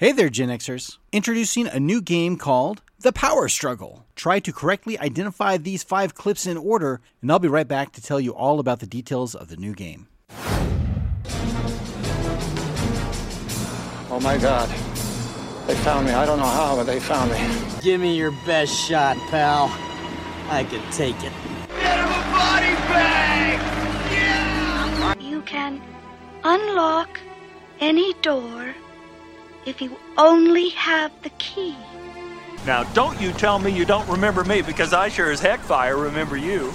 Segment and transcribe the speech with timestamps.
[0.00, 0.98] Hey there, Gen Xers.
[1.10, 4.06] Introducing a new game called The Power Struggle.
[4.14, 8.00] Try to correctly identify these five clips in order, and I'll be right back to
[8.00, 10.06] tell you all about the details of the new game.
[14.08, 14.68] Oh my god.
[15.66, 16.12] They found me.
[16.12, 17.80] I don't know how, but they found me.
[17.82, 19.64] Give me your best shot, pal.
[20.48, 21.32] I can take it.
[25.20, 25.82] You can
[26.44, 27.18] unlock
[27.80, 28.76] any door
[29.68, 31.76] if you only have the key.
[32.66, 35.96] Now, don't you tell me you don't remember me because I sure as heck fire
[35.96, 36.72] remember you.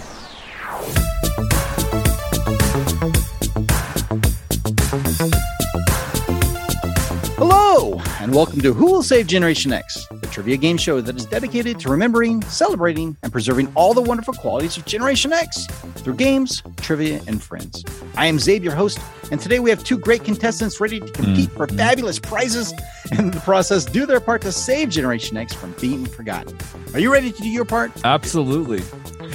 [7.46, 11.26] Hello, and welcome to Who Will Save Generation X, the trivia game show that is
[11.26, 16.64] dedicated to remembering, celebrating, and preserving all the wonderful qualities of Generation X through games,
[16.78, 17.84] trivia, and friends.
[18.16, 18.98] I am Zabe, your host,
[19.30, 21.76] and today we have two great contestants ready to compete for mm-hmm.
[21.76, 22.74] fabulous prizes
[23.12, 26.58] and in the process do their part to save Generation X from being forgotten.
[26.94, 27.92] Are you ready to do your part?
[28.06, 28.80] Absolutely.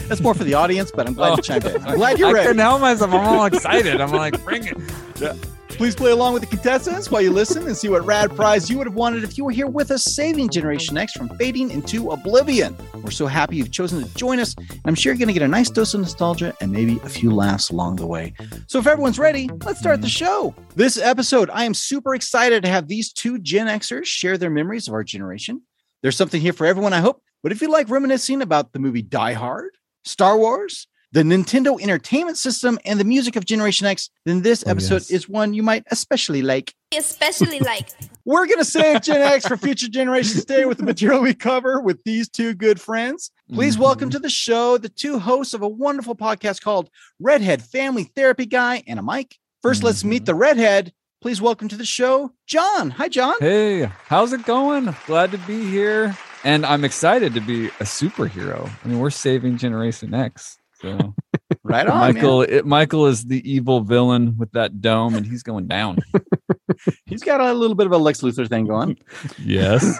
[0.08, 1.42] That's more for the audience, but I'm glad you oh.
[1.42, 1.82] chimed in.
[1.82, 2.46] I'm glad you're I ready.
[2.46, 3.12] couldn't help myself.
[3.12, 4.00] I'm all excited.
[4.00, 5.36] I'm like, bring it.
[5.78, 8.76] Please play along with the contestants while you listen and see what rad prize you
[8.76, 12.10] would have wanted if you were here with us, saving Generation X from fading into
[12.10, 12.76] oblivion.
[12.94, 14.56] We're so happy you've chosen to join us.
[14.58, 17.08] and I'm sure you're going to get a nice dose of nostalgia and maybe a
[17.08, 18.34] few laughs along the way.
[18.66, 20.52] So, if everyone's ready, let's start the show.
[20.74, 24.88] This episode, I am super excited to have these two Gen Xers share their memories
[24.88, 25.62] of our generation.
[26.02, 27.22] There's something here for everyone, I hope.
[27.44, 32.36] But if you like reminiscing about the movie Die Hard, Star Wars, the Nintendo Entertainment
[32.36, 35.10] System, and the music of Generation X, then this Oh, episode yes.
[35.10, 36.74] is one you might especially like.
[36.96, 37.88] especially like
[38.26, 40.42] We're going to save Gen X for future generations.
[40.42, 43.30] Stay with the material we cover with these two good friends.
[43.52, 43.80] Please Mhm.
[43.80, 48.44] welcome to the show the two hosts of a wonderful podcast called Redhead Family Therapy
[48.44, 49.36] Guy and a Mike.
[49.62, 50.92] 1st let's meet the Redhead.
[51.22, 52.90] Please welcome to the show, John.
[52.90, 53.34] Hi, John.
[53.40, 54.94] Hey, how's it going?
[55.06, 56.16] Glad to be here.
[56.44, 58.70] And I'm excited to be a superhero.
[58.84, 60.58] I mean, we're saving Generation X.
[60.80, 61.14] So
[61.68, 65.66] Right on, Michael, it, Michael is the evil villain with that dome, and he's going
[65.66, 65.98] down.
[67.06, 68.98] He's got a little bit of a Lex Luthor thing going.
[69.38, 69.98] yes.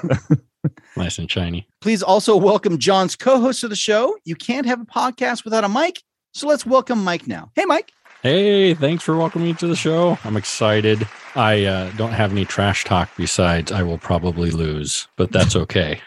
[0.96, 1.66] Nice and shiny.
[1.80, 4.16] Please also welcome John's co-host of the show.
[4.24, 6.02] You can't have a podcast without a mic,
[6.32, 7.50] so let's welcome Mike now.
[7.56, 7.90] Hey, Mike.
[8.22, 10.18] Hey, thanks for welcoming me to the show.
[10.24, 11.06] I'm excited.
[11.34, 16.00] I uh, don't have any trash talk besides I will probably lose, but that's okay.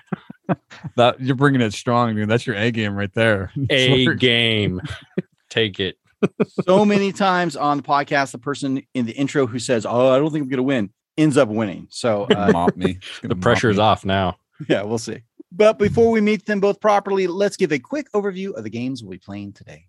[0.96, 2.29] That you're bringing it strong, dude.
[2.29, 3.52] That's your A game right there.
[3.69, 4.81] A game.
[5.50, 5.97] Take it.
[6.66, 10.18] so many times on the podcast, the person in the intro who says, "Oh, I
[10.18, 11.88] don't think I'm going to win," ends up winning.
[11.90, 13.00] So, uh, mop me.
[13.24, 14.38] The pressure's off now.
[14.68, 15.22] yeah, we'll see.
[15.52, 19.03] But before we meet them both properly, let's give a quick overview of the games
[19.03, 19.85] we'll be playing today.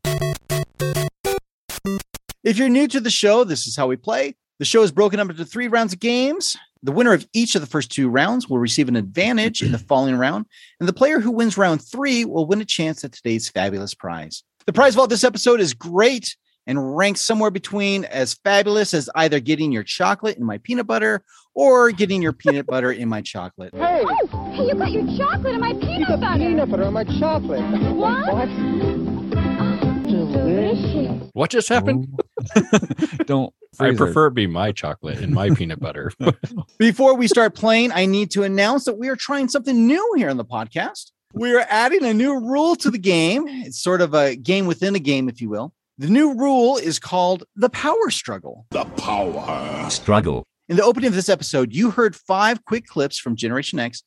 [2.45, 4.34] If you're new to the show, this is how we play.
[4.59, 6.57] The show is broken up into three rounds of games.
[6.84, 9.78] The winner of each of the first two rounds will receive an advantage in the
[9.88, 10.47] following round,
[10.81, 14.43] and the player who wins round three will win a chance at today's fabulous prize.
[14.66, 19.41] The prize vault this episode is great and ranks somewhere between as fabulous as either
[19.41, 23.75] getting your chocolate in my peanut butter or getting your peanut butter in my chocolate.
[23.75, 26.71] Hey, oh, hey you got your chocolate in my peanut you peanut got butter peanut
[26.71, 27.62] butter on my chocolate.
[27.94, 28.28] What?
[28.28, 28.47] Oh,
[30.04, 32.09] delicious What just happened?
[33.26, 33.53] Don't.
[33.78, 33.99] I freeze it.
[33.99, 36.12] prefer it be my chocolate and my peanut butter.
[36.78, 40.28] Before we start playing, I need to announce that we are trying something new here
[40.28, 41.10] on the podcast.
[41.33, 43.49] We are adding a new rule to the game.
[43.49, 45.72] It's sort of a game within a game, if you will.
[45.97, 48.66] The new rule is called the power struggle.
[48.71, 50.44] The power struggle.
[50.69, 54.03] In the opening of this episode, you heard five quick clips from Generation X,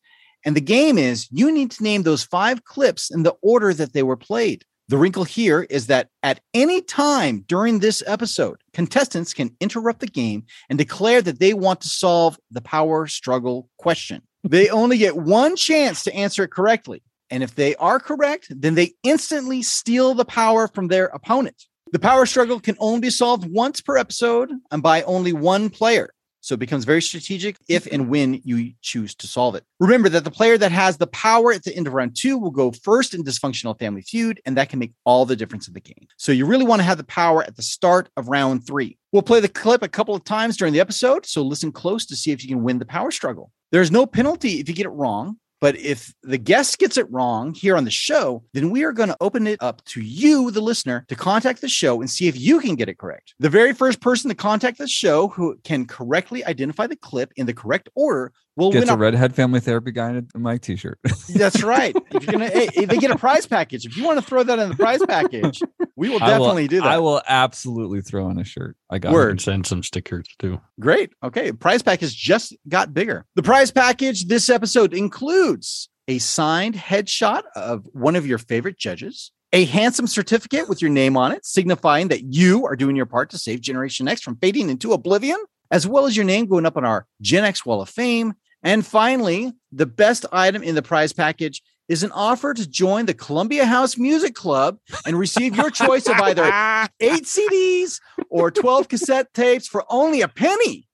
[0.46, 3.94] and the game is you need to name those five clips in the order that
[3.94, 4.64] they were played.
[4.88, 10.08] The wrinkle here is that at any time during this episode, contestants can interrupt the
[10.08, 14.22] game and declare that they want to solve the power struggle question.
[14.44, 17.02] They only get one chance to answer it correctly.
[17.32, 21.64] And if they are correct, then they instantly steal the power from their opponent.
[21.92, 26.10] The power struggle can only be solved once per episode and by only one player.
[26.46, 29.64] So it becomes very strategic if and when you choose to solve it.
[29.80, 32.52] Remember that the player that has the power at the end of round two will
[32.52, 35.80] go first in dysfunctional family feud, and that can make all the difference in the
[35.80, 36.06] game.
[36.18, 38.96] So you really want to have the power at the start of round three.
[39.12, 42.16] We'll play the clip a couple of times during the episode, so listen close to
[42.16, 43.52] see if you can win the power struggle.
[43.72, 45.38] There's no penalty if you get it wrong.
[45.66, 49.10] But if the guest gets it wrong here on the show, then we are going
[49.10, 52.40] to open it up to you, the listener, to contact the show and see if
[52.40, 53.34] you can get it correct.
[53.40, 57.48] The very first person to contact the show who can correctly identify the clip in
[57.48, 60.62] the correct order will Gets win a a redhead family therapy guy in a Mike
[60.62, 61.00] t-shirt.
[61.36, 61.96] That's right.
[62.12, 64.42] If you're gonna, hey, if they get a prize package, if you want to throw
[64.44, 65.62] that in the prize package,
[65.98, 66.88] we will I will- definitely do that.
[66.88, 68.78] I will absolutely throw in a shirt.
[68.90, 69.42] I got I Word.
[69.42, 70.62] send some stickers too.
[70.80, 71.12] Great.
[71.24, 71.52] Okay.
[71.52, 73.26] Prize package just got bigger.
[73.36, 79.32] The prize package this episode includes a signed headshot of one of your favorite judges,
[79.52, 83.30] a handsome certificate with your name on it, signifying that you are doing your part
[83.32, 85.38] to save Generation X from fading into oblivion,
[85.72, 88.34] as well as your name going up on our Gen X Wall of Fame.
[88.66, 93.14] And finally, the best item in the prize package is an offer to join the
[93.14, 96.44] Columbia House Music Club and receive your choice of either
[97.00, 100.88] eight CDs or 12 cassette tapes for only a penny.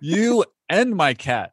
[0.00, 1.50] you and my cat.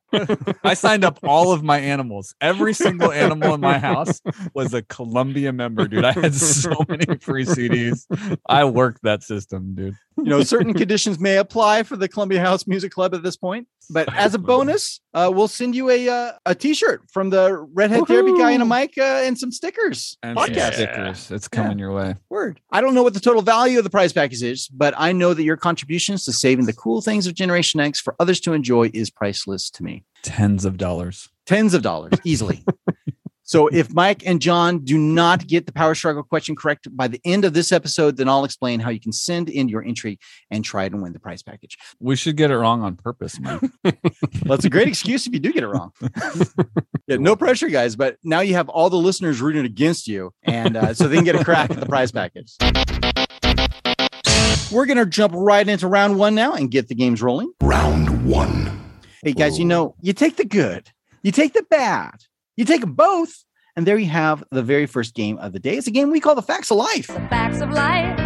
[0.63, 2.35] I signed up all of my animals.
[2.39, 4.21] Every single animal in my house
[4.53, 6.05] was a Columbia member, dude.
[6.05, 8.05] I had so many free CDs.
[8.47, 9.95] I worked that system, dude.
[10.17, 13.67] You know, certain conditions may apply for the Columbia House Music Club at this point.
[13.89, 18.07] But as a bonus, uh, we'll send you a uh, a T-shirt from the Redhead
[18.07, 20.17] Therapy guy and a mic uh, and some stickers.
[20.23, 20.73] And some Podcast.
[20.73, 21.31] stickers.
[21.31, 22.15] It's coming your way.
[22.29, 22.59] Word.
[22.71, 25.33] I don't know what the total value of the prize package is, but I know
[25.33, 28.89] that your contributions to saving the cool things of Generation X for others to enjoy
[28.93, 30.03] is priceless to me.
[30.23, 31.29] Tens of dollars.
[31.45, 32.63] Tens of dollars easily.
[33.43, 37.21] so if Mike and John do not get the power struggle question correct by the
[37.25, 40.17] end of this episode, then I'll explain how you can send in your entry
[40.49, 41.77] and try to win the prize package.
[41.99, 43.61] We should get it wrong on purpose, Mike.
[44.45, 45.91] Well, it's a great excuse if you do get it wrong.
[47.07, 47.95] yeah, no pressure, guys.
[47.95, 51.23] But now you have all the listeners rooting against you, and uh, so they can
[51.23, 52.55] get a crack at the prize package.
[54.71, 57.53] We're gonna jump right into round one now and get the games rolling.
[57.61, 58.79] Round one.
[59.23, 60.89] Hey, guys, you know you take the good,
[61.21, 62.25] you take the bad,
[62.55, 63.43] you take them both,
[63.75, 65.75] and there you have the very first game of the day.
[65.77, 67.07] It's a game we call the Facts of Life.
[67.07, 68.17] The facts of life.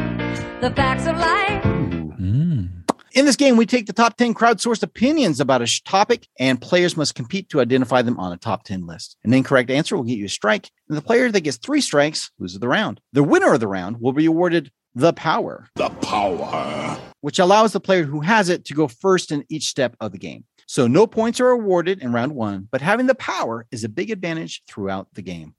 [0.62, 1.63] The facts of life.
[1.63, 2.69] Mm.
[3.13, 6.62] In this game, we take the top 10 crowdsourced opinions about a sh- topic, and
[6.62, 9.18] players must compete to identify them on a top 10 list.
[9.24, 12.31] An incorrect answer will get you a strike, and the player that gets three strikes
[12.38, 13.00] loses the round.
[13.13, 16.97] The winner of the round will be awarded the power, The power.
[17.21, 20.18] which allows the player who has it to go first in each step of the
[20.18, 20.44] game.
[20.69, 24.11] So no points are awarded in round one, but having the power is a big
[24.11, 25.55] advantage throughout the game.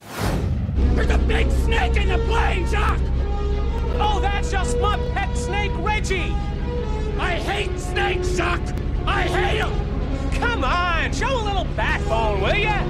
[0.77, 3.01] There's a big snake in the plane, Doc!
[3.99, 6.35] Oh, that's just my pet snake, Reggie!
[7.19, 8.61] I hate snakes, Doc!
[9.07, 10.31] I hate them!
[10.33, 12.85] Come on, show a little backbone, will ya?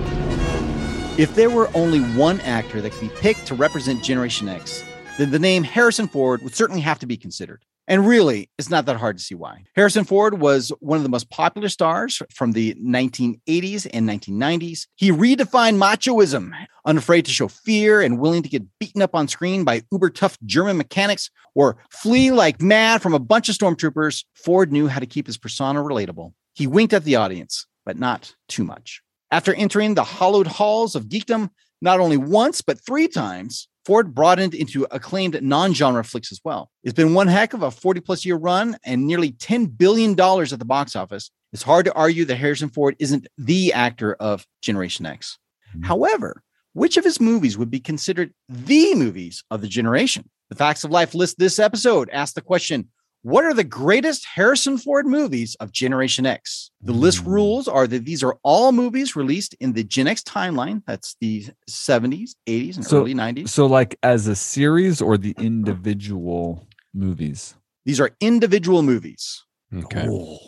[1.17, 4.82] If there were only one actor that could be picked to represent Generation X,
[5.19, 7.64] then the name Harrison Ford would certainly have to be considered.
[7.88, 9.64] And really, it's not that hard to see why.
[9.75, 14.87] Harrison Ford was one of the most popular stars from the 1980s and 1990s.
[14.94, 16.52] He redefined machoism,
[16.85, 20.37] unafraid to show fear and willing to get beaten up on screen by uber tough
[20.44, 24.25] German mechanics or flee like mad from a bunch of stormtroopers.
[24.35, 26.35] Ford knew how to keep his persona relatable.
[26.55, 29.00] He winked at the audience, but not too much.
[29.31, 31.49] After entering the hollowed halls of geekdom,
[31.81, 36.70] not only once, but three times, Ford broadened into acclaimed non genre flicks as well.
[36.85, 40.58] It's been one heck of a 40 plus year run and nearly $10 billion at
[40.58, 41.31] the box office.
[41.55, 45.38] It's hard to argue that Harrison Ford isn't the actor of Generation X.
[45.70, 45.85] Mm-hmm.
[45.85, 46.42] However,
[46.75, 50.28] which of his movies would be considered the movies of the generation?
[50.50, 52.90] The Facts of Life list this episode asks the question
[53.23, 56.71] What are the greatest Harrison Ford movies of Generation X?
[56.81, 60.83] The list rules are that these are all movies released in the Gen X timeline.
[60.87, 63.51] That's the 70s, 80s, and So- early 90s.
[63.51, 67.55] So, like as a series or the individual movies?
[67.85, 69.45] These are individual movies.
[69.75, 70.07] Okay.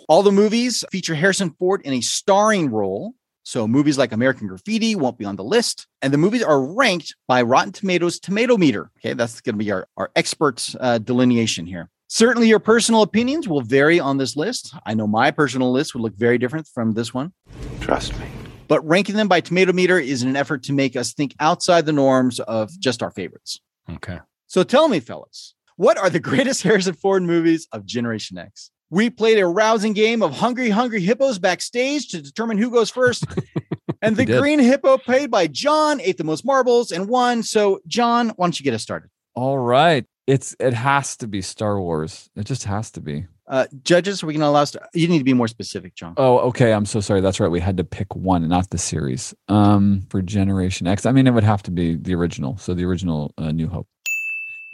[0.09, 3.15] All the movies feature Harrison Ford in a starring role.
[3.43, 5.87] So movies like American Graffiti won't be on the list.
[6.03, 8.91] And the movies are ranked by Rotten Tomatoes tomato meter.
[8.99, 11.91] Okay, that's going to be our, our expert uh, delineation here.
[12.13, 14.75] Certainly, your personal opinions will vary on this list.
[14.85, 17.33] I know my personal list would look very different from this one.
[17.79, 18.27] Trust me.
[18.67, 21.93] But ranking them by tomato meter is an effort to make us think outside the
[21.93, 22.81] norms of mm-hmm.
[22.81, 23.61] just our favorites.
[23.89, 24.19] Okay.
[24.49, 28.73] So tell me, fellas, what are the greatest Harrison Ford movies of Generation X?
[28.91, 33.25] We played a rousing game of Hungry Hungry Hippos backstage to determine who goes first.
[34.03, 37.45] and the green hippo played by John ate the most marbles and won.
[37.45, 39.11] So, John, why don't you get us started?
[39.37, 40.07] All right.
[40.31, 42.31] It's it has to be Star Wars.
[42.37, 43.27] It just has to be.
[43.49, 46.15] Uh, judges, we can allow us to, you need to be more specific, John.
[46.17, 46.73] Oh, okay.
[46.73, 47.21] I'm so sorry.
[47.21, 47.51] That's right.
[47.51, 49.35] We had to pick one, not the series.
[49.49, 51.05] Um, for Generation X.
[51.05, 52.57] I mean, it would have to be the original.
[52.59, 53.89] So the original uh, New Hope.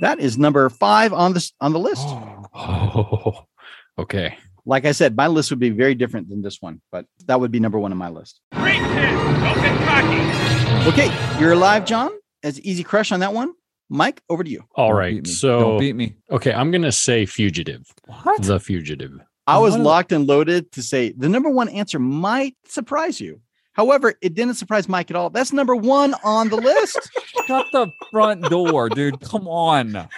[0.00, 2.04] That is number five on the on the list.
[2.06, 3.46] Oh,
[3.98, 4.36] okay.
[4.66, 7.50] like I said, my list would be very different than this one, but that would
[7.50, 8.40] be number one on my list.
[8.52, 8.84] Great kid.
[8.84, 10.90] Don't get cocky.
[10.90, 12.10] Okay, you're alive, John.
[12.42, 13.54] As easy crush on that one.
[13.88, 14.64] Mike, over to you.
[14.74, 15.22] All Don't right.
[15.22, 15.28] beat.
[15.32, 16.16] So don't beat me.
[16.30, 17.86] okay, I'm gonna say fugitive.
[18.22, 18.42] What?
[18.42, 19.12] The fugitive.
[19.46, 22.56] I was One of the- locked and loaded to say the number one answer might
[22.66, 23.40] surprise you.
[23.74, 25.28] However, it didn't surprise Mike at all.
[25.30, 26.98] That's number one on the list.
[27.46, 29.20] Shut the front door, dude.
[29.20, 30.08] Come on.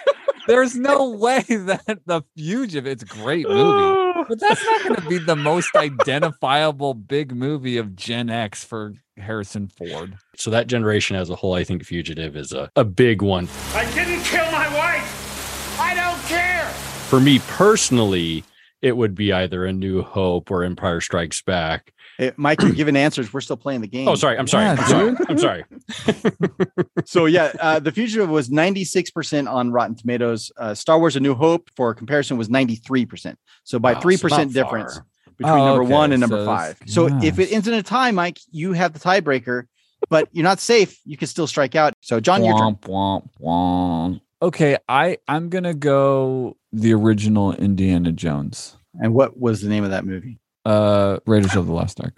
[0.47, 2.87] There's no way that the fugitive.
[2.87, 7.77] It's a great movie, but that's not going to be the most identifiable big movie
[7.77, 10.17] of Gen X for Harrison Ford.
[10.35, 13.47] So that generation as a whole, I think fugitive is a, a big one.
[13.73, 15.79] I didn't kill my wife.
[15.79, 16.65] I don't care.
[17.09, 18.43] For me personally,
[18.81, 21.93] it would be either A New Hope or Empire Strikes Back.
[22.19, 23.33] Eh, Mike, you're giving answers.
[23.33, 24.07] We're still playing the game.
[24.07, 24.37] Oh, sorry.
[24.37, 24.65] I'm sorry.
[24.65, 25.15] Yeah, I'm sorry.
[25.29, 25.63] I'm sorry.
[27.05, 30.51] So yeah, uh, the fugitive was 96% on Rotten Tomatoes.
[30.57, 33.35] Uh, Star Wars: A New Hope, for comparison, was 93%.
[33.63, 34.63] So by Wow, three so not percent far.
[34.63, 34.99] difference
[35.37, 35.91] between Oh, number okay.
[35.93, 36.71] one and number So five.
[36.81, 39.63] it's- So if it ends in a tie, Mike, you have the tiebreaker,
[40.09, 40.99] but you're not safe.
[41.05, 41.93] You can still strike out.
[42.01, 42.75] So John, your turn.
[42.75, 44.21] Womp womp womp.
[44.41, 48.75] Okay, I I'm gonna go the original Indiana Jones.
[49.01, 50.39] And what was the name of that movie?
[50.65, 52.13] Uh, Raiders of the Lost Ark.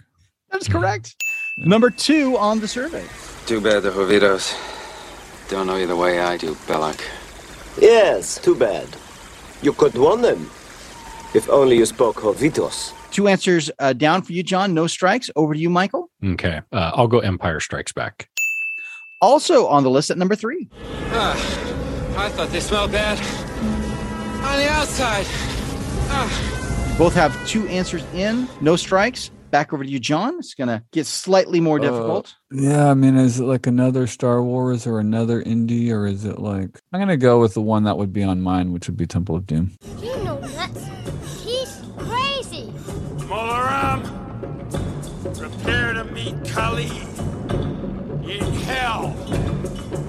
[0.50, 1.14] That is correct.
[1.58, 3.04] Number two on the survey.
[3.46, 4.54] Too bad the Hovitos
[5.52, 6.98] don't know you the way I do, Belloq.
[7.78, 8.88] Yes, too bad.
[9.60, 10.50] You could warn them.
[11.34, 12.94] If only you spoke Hovitos.
[13.10, 14.72] Two answers uh, down for you, John.
[14.72, 15.30] No strikes.
[15.36, 16.10] Over to you, Michael.
[16.24, 16.62] Okay.
[16.72, 18.30] Uh, I'll go Empire Strikes Back.
[19.20, 20.70] Also on the list at number three.
[21.10, 21.34] Ah,
[22.16, 23.18] I thought they smelled bad.
[24.42, 25.26] On the outside.
[26.08, 26.61] Ah.
[26.98, 28.46] Both have two answers in.
[28.60, 29.30] No strikes.
[29.50, 30.36] Back over to you, John.
[30.38, 32.34] It's gonna get slightly more uh, difficult.
[32.50, 36.38] Yeah, I mean, is it like another Star Wars or another indie, or is it
[36.38, 39.06] like I'm gonna go with the one that would be on mine, which would be
[39.06, 39.72] Temple of Doom.
[40.00, 40.86] You know nuts.
[41.42, 42.72] He's crazy.
[43.26, 44.02] Mola Ram,
[45.34, 46.86] prepare to meet Kali
[48.30, 49.14] in hell.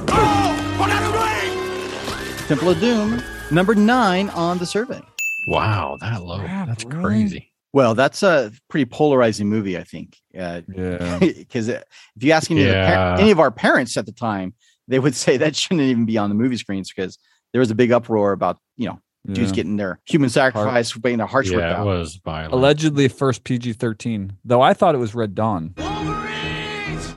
[0.10, 1.12] Oh, what are you
[1.58, 2.48] doing?
[2.48, 3.22] Temple of Doom,
[3.52, 5.02] number nine on the survey.
[5.48, 6.40] Wow, that low.
[6.40, 7.02] That's really?
[7.04, 7.54] crazy.
[7.74, 10.18] Well, that's a pretty polarizing movie, I think.
[10.38, 11.20] Uh, Yeah.
[11.20, 11.84] Because if
[12.20, 14.54] you ask any, of par- any of our parents at the time,
[14.88, 17.18] they would say that shouldn't even be on the movie screens because
[17.52, 19.00] there was a big uproar about, you know,
[19.32, 22.54] dudes getting their human sacrifice, getting their hearts ripped Yeah, it was violent.
[22.54, 25.74] Allegedly first PG 13, though I thought it was Red Dawn.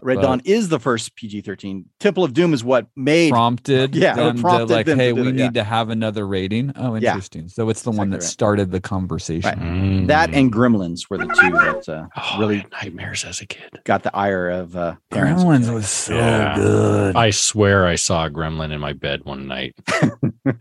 [0.06, 1.84] Red but- Dawn is the first PG 13.
[1.98, 5.16] Temple of Doom is what made Prompted Yeah, them prompted to like, them hey, do
[5.22, 5.50] we need yeah.
[5.50, 6.72] to have another rating.
[6.76, 7.10] Oh, Yeah.
[7.10, 7.48] interesting.
[7.48, 8.22] So it's the one that right.
[8.22, 9.50] started the conversation.
[9.50, 9.58] Right.
[9.58, 10.06] Mm.
[10.06, 13.80] that and Gremlins were the two that uh, Oh, really nightmares as a kid.
[13.84, 15.42] got the ire of uh, parents.
[15.42, 16.54] Gremlins was so Yeah.
[16.54, 17.16] good.
[17.16, 19.74] I swear I saw a gremlin in my bed one night.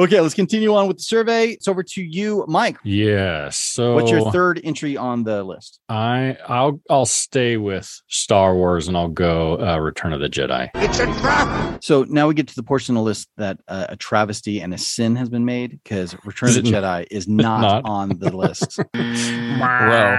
[0.00, 1.46] Okay, let's continue on with the survey.
[1.48, 2.76] It's over to you, Mike.
[2.84, 3.48] Yeah.
[3.50, 5.80] So What's your third entry on the list?
[5.88, 10.68] I I'll I'll stay with Star Wars and I'll go uh, Return of the Jedi.
[10.74, 11.82] It's a trap.
[11.82, 14.74] So now we get to the portion of the list that uh, a travesty and
[14.74, 17.84] a sin has been made because Return Is of the Jedi is not, not?
[17.84, 18.78] on the list.
[18.92, 20.16] Bro,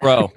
[0.00, 0.32] bro,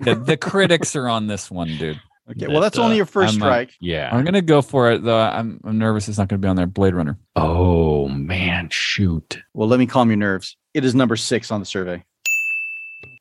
[0.00, 2.00] the, the critics are on this one, dude.
[2.30, 3.74] Okay, well, that's only your 1st I'm, uh, strike.
[3.80, 4.08] Yeah.
[4.12, 5.18] I'm gonna go for it though.
[5.18, 6.66] I'm, I'm nervous it's not gonna be on there.
[6.66, 7.18] Blade Runner.
[7.36, 9.38] Oh man, shoot.
[9.54, 10.56] Well, let me calm your nerves.
[10.74, 12.04] It is number six on the survey.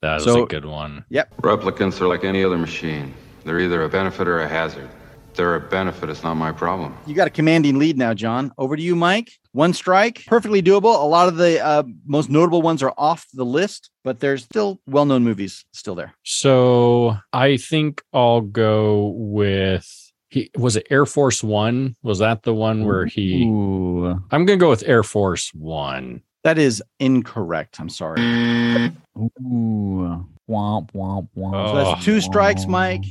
[0.02, 1.06] That was So- a good one.
[1.10, 1.38] Yep.
[1.42, 3.14] Replicants are like any other machine.
[3.50, 4.88] They're either a benefit or a hazard.
[5.34, 6.96] They're a benefit, it's not my problem.
[7.08, 8.52] You got a commanding lead now, John.
[8.60, 9.32] Over to you, Mike.
[9.54, 10.94] One strike, perfectly doable.
[10.94, 14.80] A lot of the uh, most notable ones are off the list, but there's still
[14.86, 16.14] well known movies still there.
[16.22, 21.96] So I think I'll go with he was it Air Force One?
[22.04, 24.10] Was that the one where he Ooh.
[24.30, 26.22] I'm gonna go with Air Force One.
[26.44, 27.80] That is incorrect.
[27.80, 28.22] I'm sorry.
[28.22, 30.28] Ooh.
[30.48, 31.70] Womp womp womp.
[31.70, 33.06] So that's two strikes, Mike.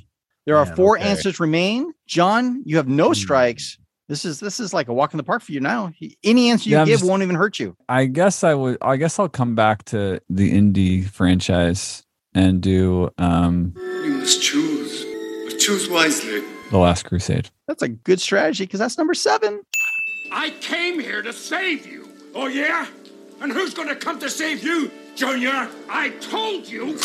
[0.49, 1.07] There are Man, four okay.
[1.07, 1.93] answers remain.
[2.07, 3.77] John, you have no strikes.
[4.09, 5.93] This is this is like a walk in the park for you now.
[6.25, 7.77] Any answer you Yeah, give just- won't even hurt you.
[7.87, 8.79] I guess I would.
[8.81, 12.03] I guess I'll come back to the indie franchise
[12.35, 15.05] and do um You must choose,
[15.51, 16.43] but choose wisely.
[16.71, 17.51] the Last Crusade.
[17.67, 19.61] That's a good strategy because that's number seven.
[20.33, 22.09] I came here to save you.
[22.35, 22.87] Oh, yeah?
[23.43, 25.69] And who's gonna come to save you, Junior?
[25.91, 26.97] I told you.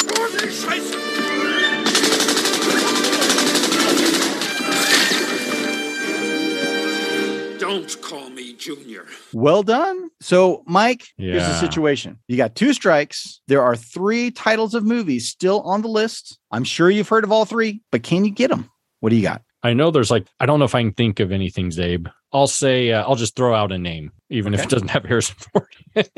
[7.64, 9.06] Don't call me Junior.
[9.32, 10.10] Well done.
[10.20, 12.20] So, Mike, here's the situation.
[12.28, 13.40] You got two strikes.
[13.48, 16.38] There are three titles of movies still on the list.
[16.52, 18.70] I'm sure you've heard of all three, but can you get them?
[19.00, 19.44] What do you got?
[19.64, 22.12] I know there's like I don't know if I can think of anything, Zabe.
[22.34, 25.38] I'll say uh, I'll just throw out a name, even if it doesn't have Harrison
[25.38, 26.10] Ford.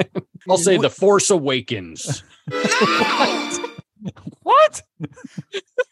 [0.49, 2.23] I'll say The Force Awakens.
[4.45, 4.81] what?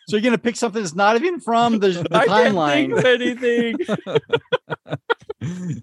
[0.05, 3.03] So you're gonna pick something that's not even from the, the I can't timeline.
[3.03, 3.87] think of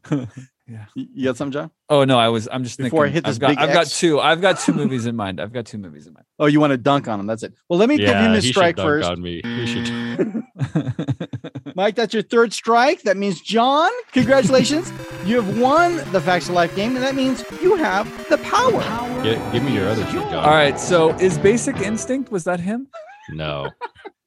[0.02, 0.28] anything.
[0.94, 1.70] You you got something, John?
[1.88, 2.48] Oh no, I was.
[2.50, 4.20] I'm just Before I hit this I've got, big I've got two.
[4.20, 5.40] I've got two movies in mind.
[5.40, 6.26] I've got two movies in mind.
[6.38, 7.26] Oh, you want to dunk on him?
[7.26, 7.54] That's it.
[7.68, 9.08] Well, let me give yeah, him his he should strike dunk first.
[9.10, 9.40] on me.
[9.42, 10.44] He should.
[11.74, 13.02] Mike, that's your third strike.
[13.02, 14.92] That means John, congratulations.
[15.24, 18.82] you have won the Facts of Life game, and that means you have the power.
[19.22, 20.34] Gi- give me your other two, John.
[20.36, 20.78] All right.
[20.78, 22.30] So is Basic Instinct?
[22.30, 22.88] Was that him?
[23.30, 23.70] No.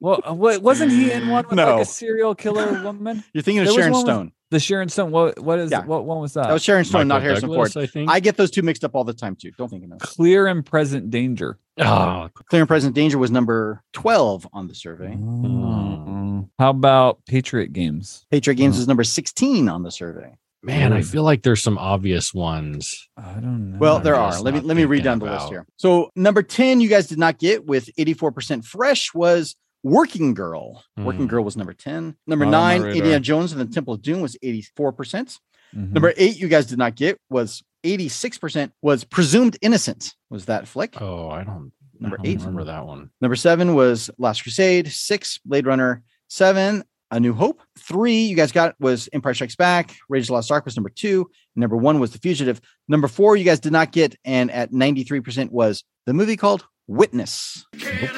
[0.04, 1.78] Well, uh, what wasn't he in one with No.
[1.78, 3.24] like a serial killer woman?
[3.34, 4.32] You're thinking of There Sharon one with- Stone.
[4.52, 5.10] The Sharon Stone.
[5.12, 5.40] What?
[5.40, 5.72] What is?
[5.72, 5.84] Yeah.
[5.86, 6.46] What one was that?
[6.48, 7.84] That was Sharon Stone, not Michael Harrison Douglas, Ford.
[7.86, 8.12] I think.
[8.12, 9.50] I get those two mixed up all the time too.
[9.58, 9.98] Don't think of them.
[10.00, 11.58] Clear and Present Danger.
[11.80, 15.16] Oh, Clear and Present Danger was number 12 on the survey.
[15.16, 16.50] Mm.
[16.60, 18.26] How about Patriot Games?
[18.30, 20.36] Patriot Games is number 16 on the survey.
[20.62, 23.10] man, I feel like there's some obvious ones.
[23.18, 23.78] I don't know.
[23.80, 24.40] Well, there are.
[24.40, 25.66] Let me let me read thinking down the list here.
[25.78, 30.84] So number 10 you guys did not get with 84% fresh was Working Girl.
[30.98, 31.28] Working Hmm.
[31.28, 32.16] Girl was number 10.
[32.26, 32.96] Number Not 9 radar.
[32.98, 35.40] Indiana Jones and the Temple of Doom was 84%.
[35.76, 35.92] Mhm.
[35.92, 40.14] Number 8 you guys did not get was 86% was Presumed Innocent.
[40.30, 41.00] Was that flick?
[41.02, 41.72] Oh, I don't.
[42.00, 42.40] Number I don't eight.
[42.40, 43.10] Remember that one?
[43.22, 47.62] Number 7 was Last Crusade, 6 Blade Runner, 7 A New Hope.
[47.78, 50.90] 3 you guys got was Empire Strikes Back, Rage of the Lost Ark was number
[50.90, 51.30] 2.
[51.56, 52.60] Number 1 was The Fugitive.
[52.88, 57.66] Number 4 you guys did not get and at 93% was the movie called Witness.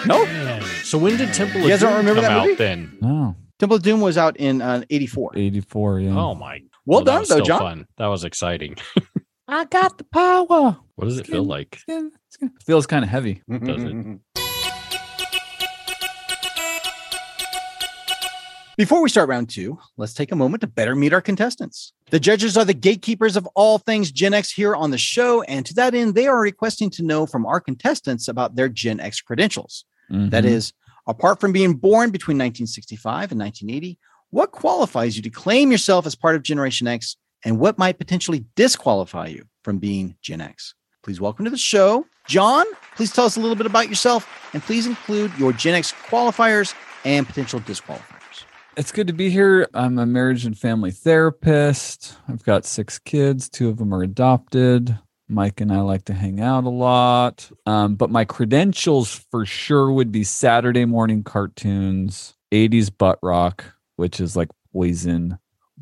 [0.06, 0.28] Nope.
[0.28, 0.62] Man.
[0.84, 2.56] So when did Temple You of guys don't Doom remember come that out movie?
[2.56, 2.98] then?
[3.02, 3.36] No.
[3.60, 5.34] Temple of Doom was out in uh, 84.
[5.36, 6.00] 84.
[6.02, 6.18] Yeah.
[6.18, 6.62] Oh my.
[6.86, 7.60] Well, that done was though, still John.
[7.60, 7.88] Fun.
[7.98, 8.76] That was exciting.
[9.48, 10.78] I got the power.
[10.96, 11.80] What does it feel like?
[12.66, 13.42] Feels kind of heavy.
[13.50, 13.96] Does it?
[18.78, 21.94] Before we start round two, let's take a moment to better meet our contestants.
[22.10, 25.66] The judges are the gatekeepers of all things Gen X here on the show, and
[25.66, 29.22] to that end, they are requesting to know from our contestants about their Gen X
[29.22, 29.86] credentials.
[30.10, 30.48] That Mhm.
[30.48, 30.74] is,
[31.08, 33.98] apart from being born between 1965 and 1980,
[34.30, 38.44] what qualifies you to claim yourself as part of Generation X, and what might potentially
[38.56, 40.76] disqualify you from being Gen X?
[41.02, 42.66] Please welcome to the show, John.
[42.98, 46.74] Please tell us a little bit about yourself, and please include your Gen X qualifiers
[47.06, 48.15] and potential disqualifiers.
[48.78, 49.68] It's good to be here.
[49.74, 52.18] I'm a marriage and family therapist.
[52.28, 53.48] I've got six kids.
[53.50, 54.98] Two of them are adopted.
[55.30, 57.50] Mike and I like to hang out a lot.
[57.66, 63.64] Um, but my credentials for sure would be Saturday morning cartoons, 80s butt rock,
[63.96, 65.40] which is like poison,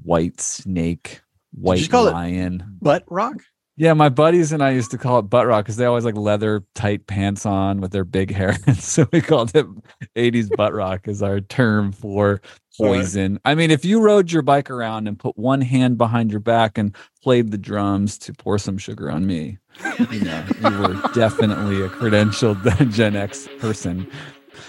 [0.08, 2.78] Whitesnake, white just call it- lion.
[2.82, 3.38] Butt rock?
[3.76, 6.16] Yeah, my buddies and I used to call it butt rock because they always like
[6.16, 8.56] leather tight pants on with their big hair.
[8.68, 9.66] And so we called it
[10.16, 12.42] 80s butt rock as our term for
[12.78, 13.40] poison.
[13.46, 16.78] I mean, if you rode your bike around and put one hand behind your back
[16.78, 19.58] and played the drums to pour some sugar on me,
[20.12, 24.10] you know, you were definitely a credentialed Gen X person.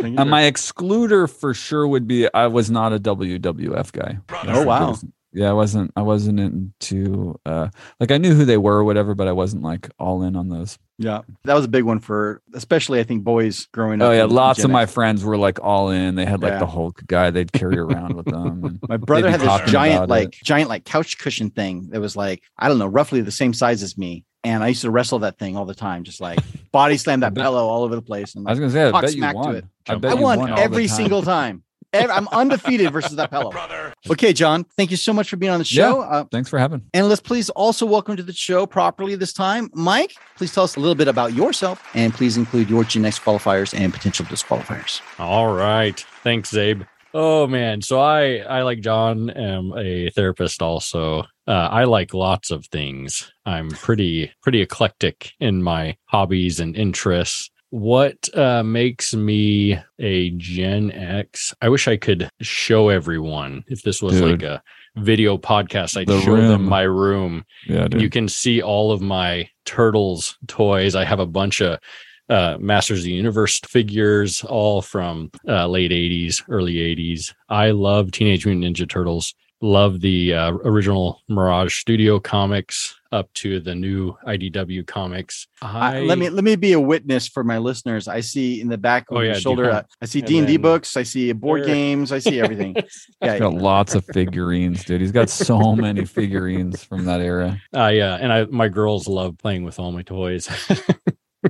[0.01, 4.19] Uh, my excluder for sure would be I was not a WWF guy.
[4.49, 4.97] Oh, wow.
[5.35, 5.91] Yeah, I wasn't.
[5.97, 7.69] I wasn't into uh
[8.01, 10.49] like I knew who they were or whatever, but I wasn't like all in on
[10.49, 10.79] those.
[10.97, 14.09] Yeah, that was a big one for especially I think boys growing up.
[14.09, 16.15] Oh yeah, lots Gen of my friends were like all in.
[16.15, 16.59] They had like Yeah.
[16.61, 18.79] the Hulk guy they'd carry around with them.
[18.89, 20.45] My brother had this giant like it.
[20.45, 23.83] giant like couch cushion thing that was like I don't know roughly the same size
[23.83, 26.39] as me, and I used to wrestle that thing all the time, just like
[26.71, 28.37] body slam that pillow all over the place.
[28.37, 29.57] And I was gonna say, I talk bet you smack to won.
[29.57, 29.65] it.
[29.89, 31.65] I bet I you won, won every single time.
[31.95, 33.51] Ev- I'm undefeated versus that pillow.
[33.51, 33.93] Brother.
[34.11, 36.01] Okay, John, thank you so much for being on the show.
[36.01, 36.83] Yeah, Uh, thanks for having.
[36.93, 40.13] and let's please also welcome to the show properly this time, Mike.
[40.37, 43.93] Please tell us a little bit about yourself, and please include your Gen qualifiers and
[43.93, 45.01] potential disqualifiers.
[45.19, 45.99] All right.
[46.23, 46.87] Thanks, Zabe.
[47.17, 51.21] Oh man, so I I like John am a therapist also.
[51.47, 53.31] Uh, I like lots of things.
[53.47, 57.51] I'm pretty pretty eclectic in my hobbies and interests.
[57.75, 61.53] What uh, makes me a Gen X?
[61.61, 64.63] I wish I could show everyone if this was like a
[64.95, 65.97] video podcast.
[65.97, 67.45] I'd The show them my room.
[67.67, 68.01] Yeah, dude.
[68.01, 70.95] You can see all of my turtles toys.
[70.95, 71.81] I have a bunch of
[72.29, 77.35] uh, Masters of the Universe figures, all from uh, late 80s, early 80s.
[77.49, 79.35] I love Teenage Mutant Ninja Turtles.
[79.65, 85.47] Love the uh, original Mirage Studio comics up to the new IDW comics.
[85.63, 88.07] I, let me let me be a witness for my listeners.
[88.07, 89.71] I see in the back of Oh, your yeah, shoulder.
[89.71, 90.99] Uh, I see D and D books.
[90.99, 91.69] I see board There.
[91.69, 92.13] games.
[92.13, 92.75] I see everything.
[93.23, 95.01] yeah, He's got lots of figurines, dude.
[95.01, 97.59] He's got so many figurines from that era.
[97.73, 100.47] I uh, and I my girls love playing with all my toys.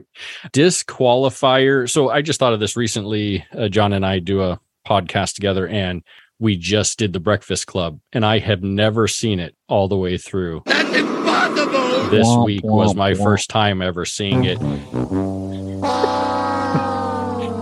[0.52, 1.90] Disqualifier.
[1.90, 3.44] So I just thought of this recently.
[3.52, 6.04] Uh, John and I do a podcast together, and
[6.38, 10.18] we just did the Breakfast Club, and I have never seen it all the way
[10.18, 10.62] through.
[10.66, 12.10] That's impossible!
[12.10, 13.22] This Womp, week was womp, my womp.
[13.22, 14.58] first time ever seeing it.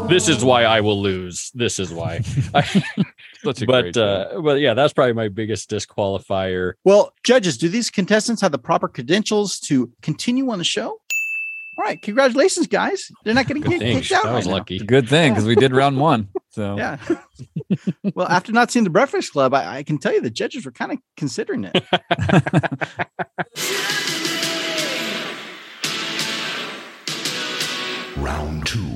[0.09, 1.51] this is why I will lose.
[1.55, 2.21] This is why.
[3.45, 6.75] Such a but great uh, but yeah, that's probably my biggest disqualifier.
[6.85, 11.01] Well, judges, do these contestants have the proper credentials to continue on the show?
[11.79, 13.09] All right, congratulations, guys.
[13.25, 14.01] They're not going to Good get thing.
[14.01, 14.25] kicked out.
[14.25, 14.77] That was right lucky.
[14.77, 16.29] It's good thing because we did round one.
[16.51, 16.99] So Yeah.
[18.15, 20.73] well, after not seeing the Breakfast Club, I, I can tell you the judges were
[20.73, 21.83] kind of considering it.
[28.17, 28.87] Round two.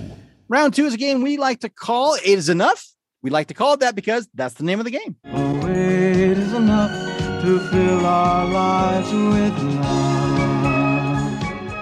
[0.49, 2.85] Round two is a game we like to call "It Is Enough.
[3.23, 5.17] We like to call it that because that's the name of the game.
[5.25, 6.91] Oh, It is enough
[7.43, 9.96] to fill our lives with love.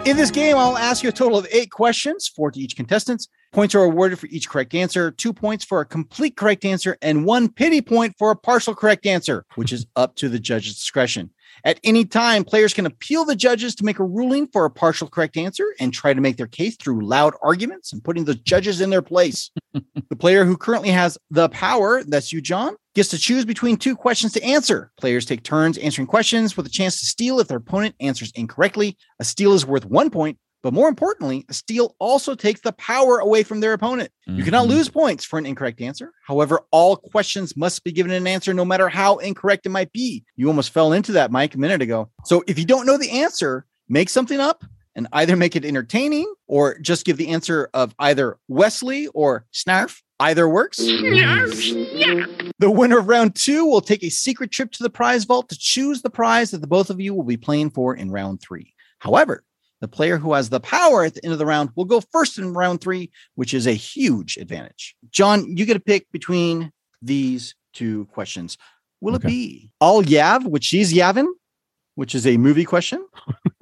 [0.04, 3.26] In this game, I'll ask you a total of eight questions, four to each contestant.
[3.52, 7.24] Points are awarded for each correct answer, two points for a complete correct answer, and
[7.24, 11.30] one pity point for a partial correct answer, which is up to the judge's discretion.
[11.64, 15.08] At any time, players can appeal the judges to make a ruling for a partial
[15.08, 18.82] correct answer and try to make their case through loud arguments and putting the judges
[18.82, 19.50] in their place.
[20.08, 23.96] The player who currently has the power, that's you, John, gets to choose between two
[23.96, 24.90] questions to answer.
[24.98, 28.96] Players take turns answering questions with a chance to steal if their opponent answers incorrectly.
[29.20, 33.18] A steal is worth one point, but more importantly, a steal also takes the power
[33.18, 34.10] away from their opponent.
[34.26, 34.70] You cannot Mhm.
[34.70, 36.12] lose points for an incorrect answer.
[36.26, 40.24] However, all questions must be given an answer no matter how incorrect it might be.
[40.36, 42.10] You almost fell into that, Mike, a minute ago.
[42.24, 44.64] So if you don't know the answer, make something up
[44.96, 50.00] and either make it entertaining or just give the answer of either Wesley or Snarf.
[50.20, 50.78] Either works.
[50.80, 52.52] Snarf.
[52.58, 55.58] The winner of round two will take a secret trip to the prize vault to
[55.58, 58.74] choose the prize that the both of you will be playing for in round three.
[59.00, 59.42] However,
[59.80, 62.38] the player who has the power at the end of the round will go first
[62.38, 64.94] in round three, which is a huge advantage.
[65.10, 66.70] John, you get to pick between
[67.02, 68.56] these two questions.
[69.00, 69.26] Will Okay.
[69.26, 71.26] it be all Yav, which she's Yavin,
[71.96, 73.04] which is a movie question?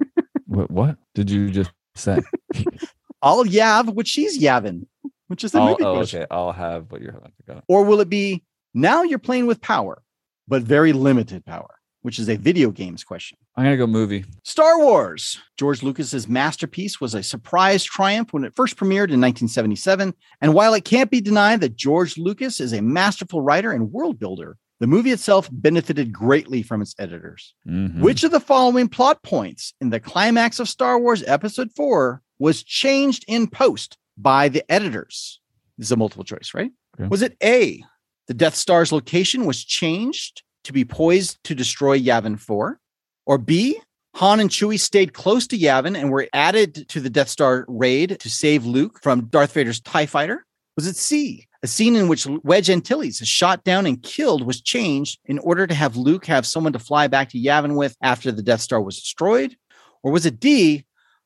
[0.53, 2.19] what, what did you just say?
[3.21, 4.85] All Yav, which she's Yavin,
[5.27, 6.21] which is a I'll, movie oh, question.
[6.21, 7.61] okay, I'll have what you're about to go.
[7.67, 10.03] Or will it be now you're playing with power,
[10.47, 13.37] but very limited power, which is a video games question?
[13.55, 14.25] I'm gonna go movie.
[14.43, 15.39] Star Wars.
[15.57, 20.13] George Lucas's masterpiece was a surprise triumph when it first premiered in 1977.
[20.41, 24.19] And while it can't be denied that George Lucas is a masterful writer and world
[24.19, 27.53] builder, the movie itself benefited greatly from its editors.
[27.67, 27.99] Mhm.
[27.99, 32.63] Which of the following plot points in the climax of Star Wars Episode 4 was
[32.63, 35.39] changed in post by the editors?
[35.77, 36.71] This is a multiple choice, right?
[36.99, 37.07] Okay.
[37.07, 37.83] Was it A,
[38.27, 42.79] the Death Star's location was changed to be poised to destroy Yavin 4?
[43.25, 43.79] Or B,
[44.15, 48.17] Han and Chewie stayed close to Yavin and were added to the Death Star raid
[48.19, 50.45] to save Luke from Darth Vader's TIE fighter?
[50.75, 54.59] Was it C, a scene in which Wedge Antilles is shot down and killed was
[54.59, 58.31] changed in order to have Luke have someone to fly back to Yavin with after
[58.31, 59.55] the Death Star was destroyed?
[60.01, 60.83] Or was it D,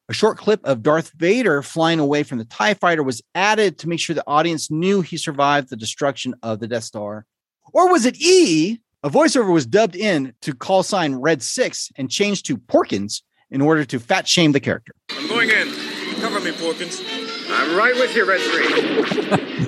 [0.10, 3.90] a short clip of Darth Vader flying away from the TIE fighter was added to
[3.90, 7.26] make sure the audience knew he survived the destruction of the Death Star?
[7.72, 12.12] Or was it E, a voiceover was dubbed in to call sign Red 6 and
[12.12, 14.92] changed to Porkins in order to fat shame the character?
[15.12, 15.74] I'm going in.
[16.20, 17.27] Cover me, Porkins.
[17.60, 18.66] I'm right with you, Red 3.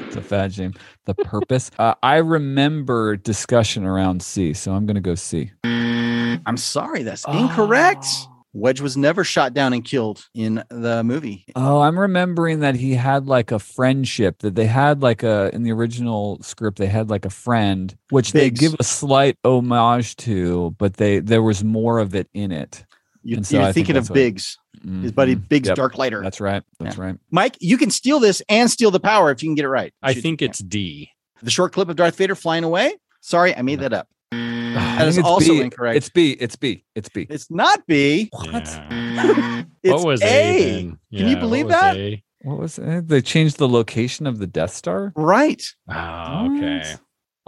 [0.06, 0.74] it's a fat shame.
[1.06, 1.72] The purpose.
[1.80, 5.52] Uh, I remember discussion around C, so I'm gonna go C.
[5.64, 8.06] I'm sorry, that's incorrect.
[8.54, 11.46] Wedge was never shot down and killed in the movie.
[11.56, 15.64] Oh, I'm remembering that he had like a friendship that they had like a in
[15.64, 20.76] the original script they had like a friend which they give a slight homage to,
[20.78, 22.86] but they there was more of it in it.
[23.24, 25.50] You, And so I you're think thinking of that's what- Biggs, his buddy Mhm.
[25.50, 25.78] Biggs Yep.
[25.78, 26.24] Darklighter.
[26.24, 26.64] That's right.
[26.80, 27.16] That's right.
[27.32, 29.94] Mike, you can steal this and steal the power if you can get it right.
[30.02, 30.22] I Shoot.
[30.22, 31.12] think it's D.
[31.42, 32.94] the short clip of Darth Vader flying away.
[33.22, 34.08] Sorry, I made that up.
[34.70, 35.62] That is it's also B.
[35.62, 35.98] incorrect.
[35.98, 36.32] It's B.
[36.40, 36.84] It's B.
[36.94, 37.26] It's B.
[37.30, 38.30] It's not B.
[38.44, 39.64] Yeah.
[39.84, 40.26] It's what was A.
[40.28, 40.74] A?
[40.84, 41.00] then?
[41.16, 41.96] Can you believe was that?
[41.96, 42.24] A?
[42.42, 43.08] What was it?
[43.08, 45.14] They changed the location of the Death Star.
[45.16, 45.64] Right.
[45.90, 46.84] Oh, okay.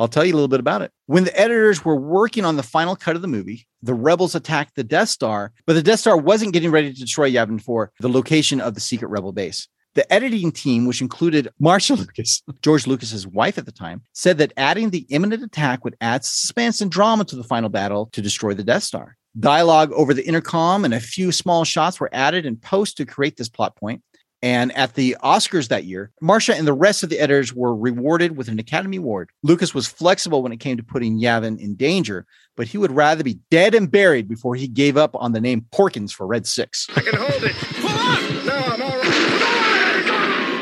[0.02, 0.92] I'll tell you a little bit about it.
[1.06, 4.76] When the editors were working on the final cut of the movie, the rebels attacked
[4.76, 8.10] the Death Star, but the Death Star wasn't getting ready to destroy Yavin 4, the
[8.10, 9.68] location of the secret rebel base.
[9.94, 14.54] The editing team, which included Marsha Lucas, George Lucas's wife at the time, said that
[14.58, 18.56] adding the imminent attack would add suspense and drama to the final battle to destroy
[18.56, 19.18] the Death Star.
[19.40, 23.38] Dialogue over the intercom and a few small shots were added in post to create
[23.38, 24.02] this plot point.
[24.43, 28.36] And at the Oscars that year, Marsha and the rest of the editors were rewarded
[28.36, 29.30] with an Academy Award.
[29.43, 32.25] Lucas was flexible when it came to putting Yavin in danger,
[32.56, 35.65] but he would rather be dead and buried before he gave up on the name
[35.71, 36.88] Porkins for Red Six.
[36.95, 37.56] I can hold it.
[37.56, 38.45] Pull up!
[38.45, 39.41] No, I'm all right.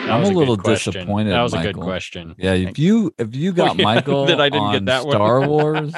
[0.09, 1.31] I'm was a little disappointed.
[1.31, 2.35] That was a good question.
[2.37, 5.15] Yeah, if you if you got yeah, Michael that I didn't get on that one.
[5.15, 5.93] Star Wars,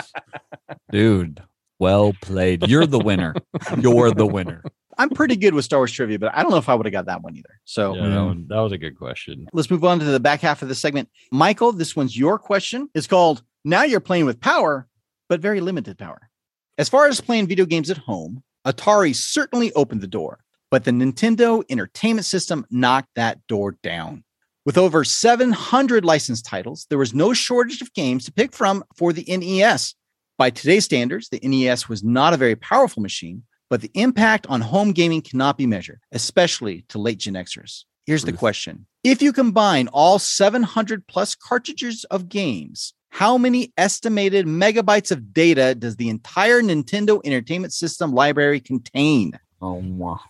[0.92, 1.42] dude,
[1.80, 2.68] well played.
[2.68, 3.34] You're the winner.
[3.80, 4.64] You're the winner.
[4.98, 6.94] I'm pretty good with Star Wars trivia, but I don't know if I would have
[6.94, 7.60] got that one either.
[7.66, 9.48] So Yeah, that, one- that was a good question.
[9.54, 11.10] let's move on to the back half of the segment.
[11.32, 12.90] Michael, this one's your question.
[12.94, 14.88] It's called Now You're Playing with Power,
[15.30, 16.30] but very limited power.
[16.78, 20.92] As far as playing video games at home, Atari certainly opened the door, but the
[20.92, 24.24] Nintendo Entertainment System knocked that door down.
[24.66, 29.12] With over 700 licensed titles, there was no shortage of games to pick from for
[29.12, 29.96] the NES.
[30.38, 34.60] By today's standards, the NES was not a very powerful machine, but the impact on
[34.60, 37.86] home gaming cannot be measured, especially to late Gen Xers.
[38.06, 44.46] Here's the question If you combine all 700 plus cartridges of games, how many estimated
[44.46, 49.40] megabytes of data does the entire Nintendo Entertainment System library contain?
[49.62, 50.20] Oh wow.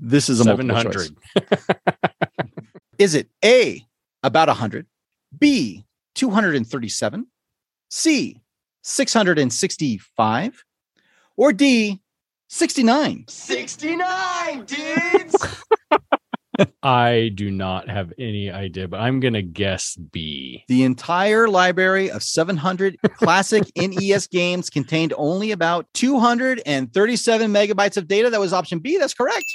[0.00, 1.16] This is a 700.
[2.98, 3.82] Is it A,
[4.22, 4.86] about 100,
[5.38, 7.26] B, 237,
[7.88, 8.40] C,
[8.82, 10.64] 665,
[11.36, 12.02] or D,
[12.54, 13.24] 69?
[13.26, 15.36] 69, dudes!
[16.84, 20.62] I do not have any idea, but I'm gonna guess B.
[20.68, 28.30] The entire library of 700 classic NES games contained only about 237 megabytes of data.
[28.30, 28.98] That was option B.
[28.98, 29.46] That's correct.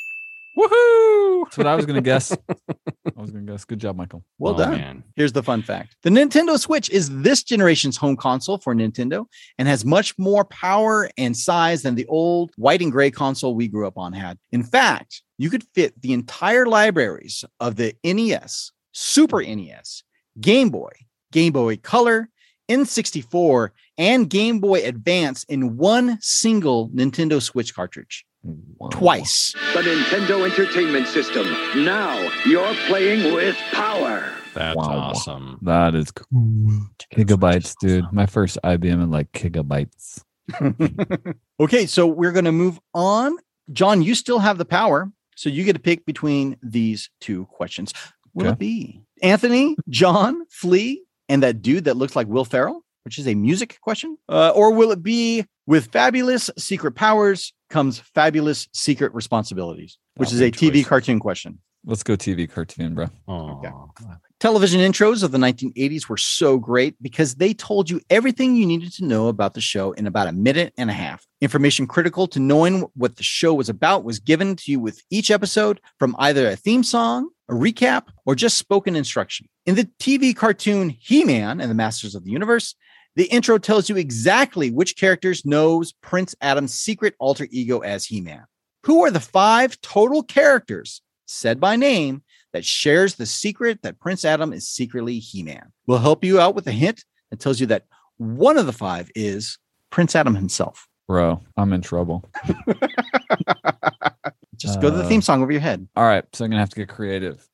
[0.60, 1.44] Woohoo!
[1.46, 2.32] That's what I was gonna guess.
[2.50, 3.64] I was gonna guess.
[3.66, 4.24] Good job, Michael.
[4.38, 4.72] Well Oh, done.
[4.72, 5.04] man.
[5.16, 9.26] Here's the fun fact the Nintendo Switch is this generation's home console for Nintendo
[9.58, 13.68] and has much more power and size than the old white and gray console we
[13.68, 14.38] grew up on had.
[14.52, 20.04] In fact, you could fit the entire libraries of the NES, Super NES,
[20.42, 20.92] Game Boy,
[21.32, 22.28] Game Boy Color,
[22.70, 28.26] N64, and Game Boy Advance in one single Nintendo Switch cartridge.
[28.92, 29.54] Twice.
[29.74, 31.46] The Nintendo Entertainment System.
[31.84, 34.24] Now you're playing with power.
[34.56, 34.84] That's Wow.
[35.12, 35.60] awesome.
[35.62, 36.88] That is cool.
[37.16, 38.06] Gigabytes, dude.
[38.12, 40.24] My first IBM in like gigabytes.
[41.62, 43.36] Okay, so we're going to move on.
[43.74, 45.12] John, you still have the power.
[45.36, 47.94] So you get to pick between these two questions.
[48.34, 48.54] Will Okay.
[48.54, 53.28] it be Anthony, John, Flea, and that dude that looks like Will Ferrell, which is
[53.28, 54.18] a music question?
[54.28, 60.42] Uh, or will it be with fabulous secret powers comes fabulous secret responsibilities, which is
[60.42, 61.60] a TV cartoon question?
[61.86, 63.08] Let's go TV cartoon, bro.
[63.28, 63.62] Oh,
[64.40, 68.92] Television intros of the 1980s were so great because they told you everything you needed
[68.94, 71.26] to know about the show in about a minute and a half.
[71.42, 75.30] Information critical to knowing what the show was about was given to you with each
[75.32, 79.48] episode from either a theme song, a recap, or just spoken instruction.
[79.66, 82.76] In the TV cartoon He Man and the Masters of the Universe,
[83.20, 88.22] the intro tells you exactly which characters knows Prince Adam's secret alter ego as He
[88.22, 88.46] Man.
[88.86, 94.24] Who are the five total characters said by name that shares the secret that Prince
[94.24, 95.74] Adam is secretly He Man.
[95.86, 97.84] We'll help you out with a hint that tells you that
[98.16, 99.58] one of the five is
[99.90, 100.88] Prince Adam himself.
[101.06, 102.24] Bro, I'm in trouble.
[104.56, 105.86] Just go to the theme song over your head.
[105.98, 107.46] All right, so I'm gonna have to get creative.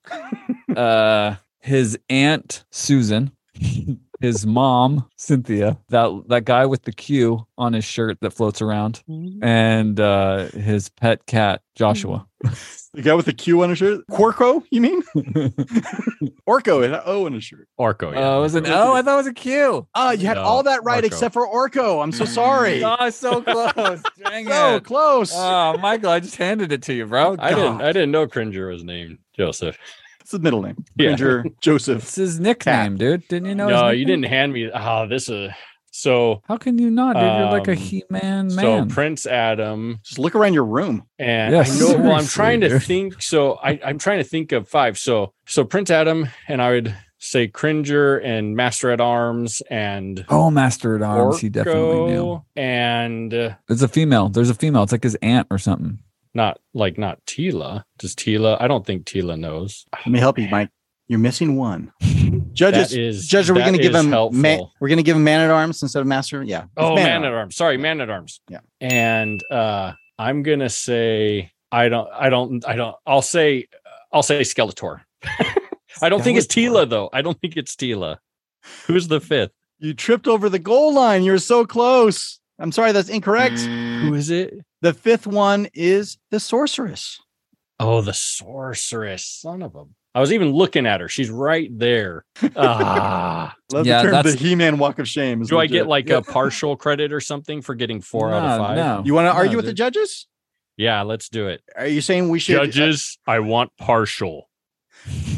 [0.77, 3.31] uh his aunt Susan,
[4.21, 9.03] his mom Cynthia, that that guy with the Q on his shirt that floats around,
[9.41, 12.25] and uh his pet cat Joshua.
[12.93, 14.05] The guy with the Q on his shirt?
[14.09, 15.01] Quarko, you mean?
[16.47, 17.67] Orko had an O on his shirt.
[17.79, 18.13] Orko.
[18.13, 18.19] Yeah.
[18.35, 18.93] Oh, it was an O.
[18.93, 19.87] I thought it was a Q.
[19.95, 21.07] Ah, you had No, all that right Orko.
[21.07, 22.01] except for Orko.
[22.03, 22.83] I'm so sorry.
[22.97, 24.01] Oh, so close.
[24.23, 24.83] Dang so it.
[24.83, 25.31] close.
[25.33, 27.35] Oh, Michael, I just handed it to you, bro.
[27.39, 27.81] I didn't.
[27.81, 29.77] I didn't know Cringer was named Joseph.
[30.25, 30.83] It's the middle name.
[30.95, 31.15] Yeah.
[31.15, 32.01] Cringer Joseph.
[32.01, 33.27] It's his nickname, dude.
[33.27, 33.67] Didn't you know?
[33.67, 34.71] his no, you didn't hand me.
[34.73, 35.51] Oh, this is
[35.91, 36.41] so.
[36.47, 37.21] How can you not, dude?
[37.21, 38.85] You're like a Um, He-Man So.
[38.87, 41.03] Prince Adam, Just look around your room.
[41.19, 41.97] and Yeah, I know.
[41.99, 42.81] Well, I'm trying to dude.
[42.83, 43.21] think.
[43.21, 44.97] So I, I'm trying to think of five.
[44.97, 50.49] So so Prince Adam, and I would say Cringer and Master at Arms and oh,
[50.49, 51.39] Master at Arms.
[51.39, 52.43] He definitely knew.
[52.55, 54.29] And uh, There's a female.
[54.29, 54.81] There's a female.
[54.81, 55.99] It's like his aunt or something.
[56.35, 57.83] Not like not Teela.
[57.97, 58.57] Does Teela?
[58.61, 59.85] I don't think Tila knows.
[59.93, 60.69] Let me help you, Mike.
[61.07, 61.91] You're missing one.
[62.53, 64.09] Judges, is- judge, are we going to give him?
[64.09, 66.41] Man, we're going to give him man at arms instead of master.
[66.43, 66.65] Yeah.
[66.77, 67.55] Oh, man, at at arms.
[67.55, 68.39] Sorry, man at arms.
[68.49, 68.59] Yeah.
[68.81, 73.67] And uh I'm gonna say I don't I don't I don't I'll say
[74.11, 75.01] I'll say Skeletor.
[76.01, 77.09] I don't think it's Tila though.
[77.11, 78.17] I don't think it's Tila.
[78.87, 79.51] Who's the fifth?
[79.79, 81.23] You tripped over the goal line.
[81.23, 82.39] You're so close.
[82.59, 83.59] I'm sorry, that's incorrect.
[83.59, 84.53] Who is it?
[84.81, 87.19] The fifth one is the sorceress.
[87.79, 89.25] Oh, the sorceress.
[89.25, 91.09] Son of a I was even looking at her.
[91.09, 92.23] She's right there.
[92.55, 93.53] Ah.
[93.73, 95.41] Love Yeah, the term that's- the He-Man Walk of Shame.
[95.41, 98.65] is Do I get like a partial credit or something for getting four out of
[98.65, 98.77] five?
[98.77, 99.01] no.
[99.05, 100.27] You want to No, argue with the judges?
[100.77, 101.61] Yeah, let's do it.
[101.75, 102.55] Are you saying we should?
[102.55, 104.49] Judges, I want partial.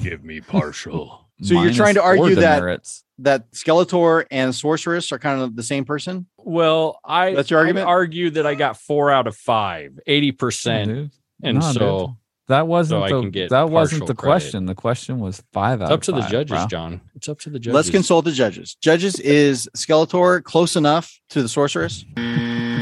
[0.03, 1.23] Give me partial.
[1.41, 3.03] So you're trying to argue that demerits.
[3.19, 6.25] that Skeletor and Sorceress are kind of the same person?
[6.37, 7.87] Well, I That's your I'd argument?
[7.87, 10.85] argue that I got four out of five, 80%.
[10.85, 11.11] Dude.
[11.43, 12.15] and No, so dude.
[12.47, 14.31] That wasn't I the can get that wasn't partial the credit.
[14.31, 14.65] question.
[14.67, 15.91] The question was five out.
[15.91, 16.67] it's up of to the judges, bro.
[16.67, 17.01] John.
[17.13, 17.75] It's up to the judges.
[17.75, 18.77] Let's consult the judges.
[18.81, 22.05] Judges, is Skeletor close enough to the Sorceress?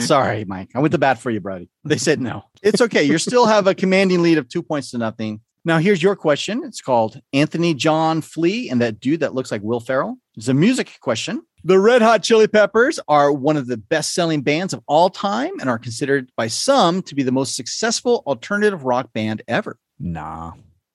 [0.06, 0.70] Sorry, Mike.
[0.76, 1.70] I went to bat for you, buddy.
[1.84, 2.44] They said no.
[2.62, 3.04] It's okay.
[3.04, 5.40] You still have a commanding lead of two points to nothing.
[5.68, 6.62] Now, here's your question.
[6.64, 10.20] It's called Anthony John Flea and that dude that looks like Will Ferrell.
[10.38, 11.42] It's a music question.
[11.64, 15.60] The Red Hot Chili Peppers are one of the best selling bands of all time
[15.60, 19.80] and are considered by some to be the most successful alternative rock band ever.
[19.98, 20.52] Nah.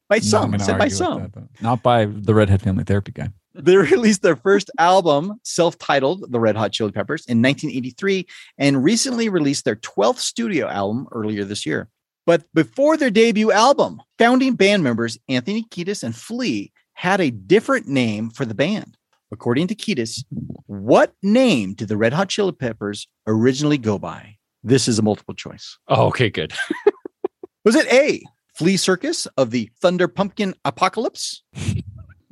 [0.09, 1.23] By some, said by some.
[1.35, 3.31] that, not by the Redhead Family Therapy guy.
[3.55, 8.27] They released their first album, self titled The Red Hot Chili Peppers, in 1983
[8.59, 11.89] and recently released their 12th studio album earlier this year.
[12.31, 17.89] But before their debut album, founding band members Anthony Kiedis and Flea had a different
[17.89, 18.97] name for the band.
[19.33, 20.23] According to Kiedis,
[20.67, 24.37] what name did the Red Hot Chili Peppers originally go by?
[24.63, 25.77] This is a multiple choice.
[25.89, 26.53] Oh, okay, good.
[27.65, 28.23] Was it A,
[28.55, 31.43] Flea Circus of the Thunder Pumpkin Apocalypse?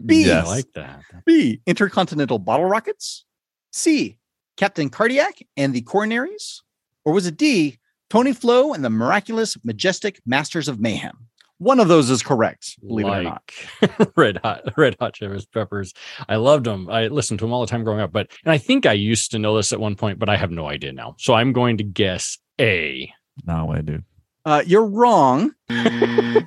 [0.07, 1.01] B, I like that.
[1.27, 3.25] B, Intercontinental Bottle Rockets?
[3.73, 4.17] C,
[4.57, 6.61] Captain Cardiac and the Coronaries?
[7.05, 7.78] Or was it D,
[8.11, 11.29] Tony Flo and the Miraculous Majestic Masters of Mayhem?
[11.59, 13.53] One of those is correct, believe it or not.
[14.17, 15.93] Red Hot, Red Hot Chili Peppers.
[16.29, 16.89] I loved them.
[16.89, 18.13] I listened to them all the time growing up.
[18.13, 20.53] But and I think I used to know this at one point, but I have
[20.53, 21.17] no idea now.
[21.19, 23.13] So I'm going to guess A.
[23.45, 24.05] No way, dude.
[24.45, 25.53] Uh, you're wrong.
[25.69, 26.45] I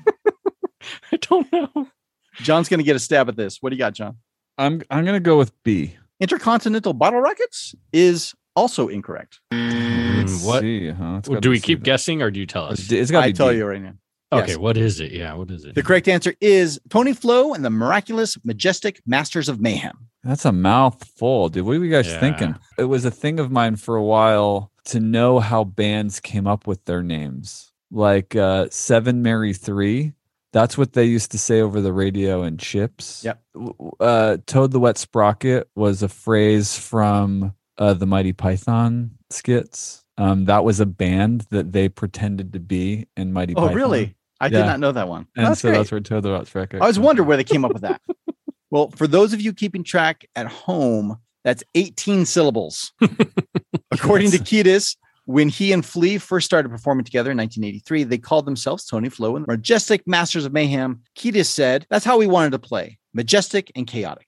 [1.20, 1.88] don't know.
[2.36, 3.58] John's going to get a stab at this.
[3.60, 4.18] What do you got, John?
[4.58, 5.98] I'm I'm gonna go with B.
[6.20, 9.40] Intercontinental Bottle Rockets is also incorrect.
[9.52, 11.22] Let's what- see, huh?
[11.28, 11.84] Well, do we keep then.
[11.84, 12.92] guessing or do you tell us?
[12.92, 13.58] It's gotta I tell D.
[13.58, 13.94] you right now.
[14.34, 14.58] Okay, Yes.
[14.58, 15.12] what is it?
[15.12, 15.76] Yeah, what is it?
[15.76, 20.08] The correct answer is Tony Flo and the Miraculous Majestic Masters of Mayhem.
[20.24, 21.66] That's a mouthful, dude.
[21.66, 22.20] What are you guys Yeah.
[22.20, 22.56] thinking?
[22.78, 26.66] It was a thing of mine for a while to know how bands came up
[26.66, 27.72] with their names.
[27.92, 30.14] Like uh Seven Mary Three.
[30.54, 33.24] That's what they used to say over the radio in chips.
[33.26, 33.42] Yep.
[33.54, 39.12] W- w- Uh Toad the Wet Sprocket was a phrase from uh the Monty Python
[39.30, 40.04] skits.
[40.18, 43.64] Um that was a band that they pretended to be in Monty Python.
[43.64, 43.78] Oh, Python.
[43.78, 44.16] really?
[44.40, 45.28] I did not know that one.
[45.36, 45.78] And That's so great.
[45.78, 46.82] that's where Toad the Wet Sprocket.
[46.82, 48.02] I was wondering where they came up with that.
[48.72, 52.92] well, for those of you keeping track at home, that's 18 syllables.
[53.92, 58.46] According to Kiedis, when he and Flea first started performing together in 1983, they called
[58.48, 61.02] themselves Tony Flo and the Majestic Masters of Mayhem.
[61.16, 64.28] Kiedis said, That's how we wanted to play majestic and chaotic.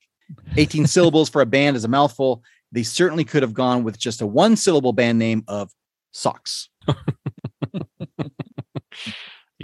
[0.58, 2.44] 18 syllables for a band is a mouthful.
[2.74, 5.72] They certainly could have gone with just a one syllable band name of
[6.12, 6.70] Socks.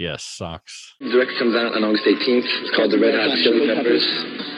[0.00, 0.94] Yes, socks.
[0.98, 2.48] The record comes out on August 18th.
[2.64, 4.00] It's called The Red Hot Chili Peppers.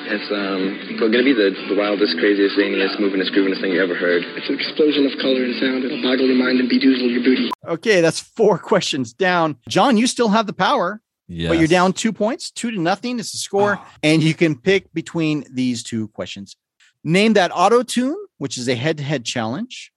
[0.07, 3.97] It's um, going to be the, the wildest, craziest, zaniest, movingest, groovingest thing you ever
[3.97, 4.23] heard.
[4.38, 5.83] It's an explosion of color and sound.
[5.83, 7.51] It'll boggle your mind and bedoozle your booty.
[7.67, 9.57] Okay, that's four questions down.
[9.69, 11.03] John, you still have the power.
[11.27, 14.95] but you're down two points, two to nothing is the score, and you can pick
[14.95, 16.55] between these two questions.
[17.03, 19.93] Name that auto tune, which is a head-to-head challenge,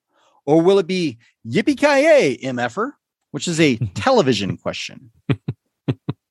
[0.46, 2.92] or will it be Yippee Ki MFer,
[3.32, 5.10] which is a television question?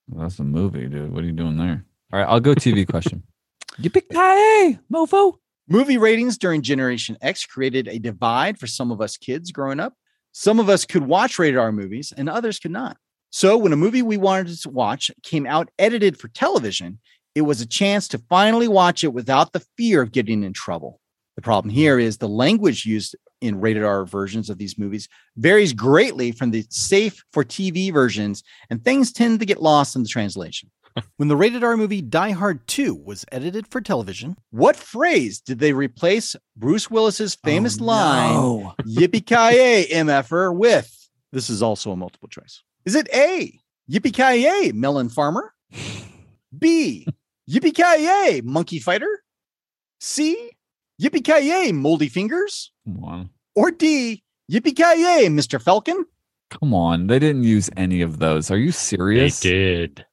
[0.06, 1.12] That's a movie, dude.
[1.12, 1.84] What are you doing there?
[2.12, 3.24] All right, I'll go TV question.
[3.80, 5.38] Yippee mofo.
[5.66, 9.94] Movie ratings during Generation X created a divide for some of us kids growing up.
[10.30, 12.96] Some of us could watch rated R movies, and others could not.
[13.30, 17.00] So, when a movie we wanted to watch came out edited for television,
[17.34, 21.00] it was a chance to finally watch it without the fear of getting in trouble.
[21.36, 25.72] The problem here is the language used in rated R versions of these movies varies
[25.72, 30.08] greatly from the safe for TV versions, and things tend to get lost in the
[30.08, 30.70] translation.
[31.16, 35.58] when the rated R movie Die Hard 2 was edited for television, what phrase did
[35.58, 40.90] they replace Bruce Willis's oh, famous line, Yippee-ki-yay, MFer, with?
[41.32, 42.62] This is also a multiple choice.
[42.84, 43.58] Is it A,
[43.90, 45.52] Yippee-ki-yay, Melon Farmer?
[46.56, 47.06] B,
[47.50, 49.22] Yippee-ki-yay, Monkey Fighter?
[50.00, 50.50] C,
[51.00, 52.70] Yippee Ki Moldy Fingers?
[52.84, 53.30] Come on.
[53.56, 55.60] Or D, Yippee Ki Mr.
[55.60, 56.04] Falcon?
[56.50, 57.06] Come on.
[57.06, 58.50] They didn't use any of those.
[58.50, 59.40] Are you serious?
[59.40, 60.06] They did.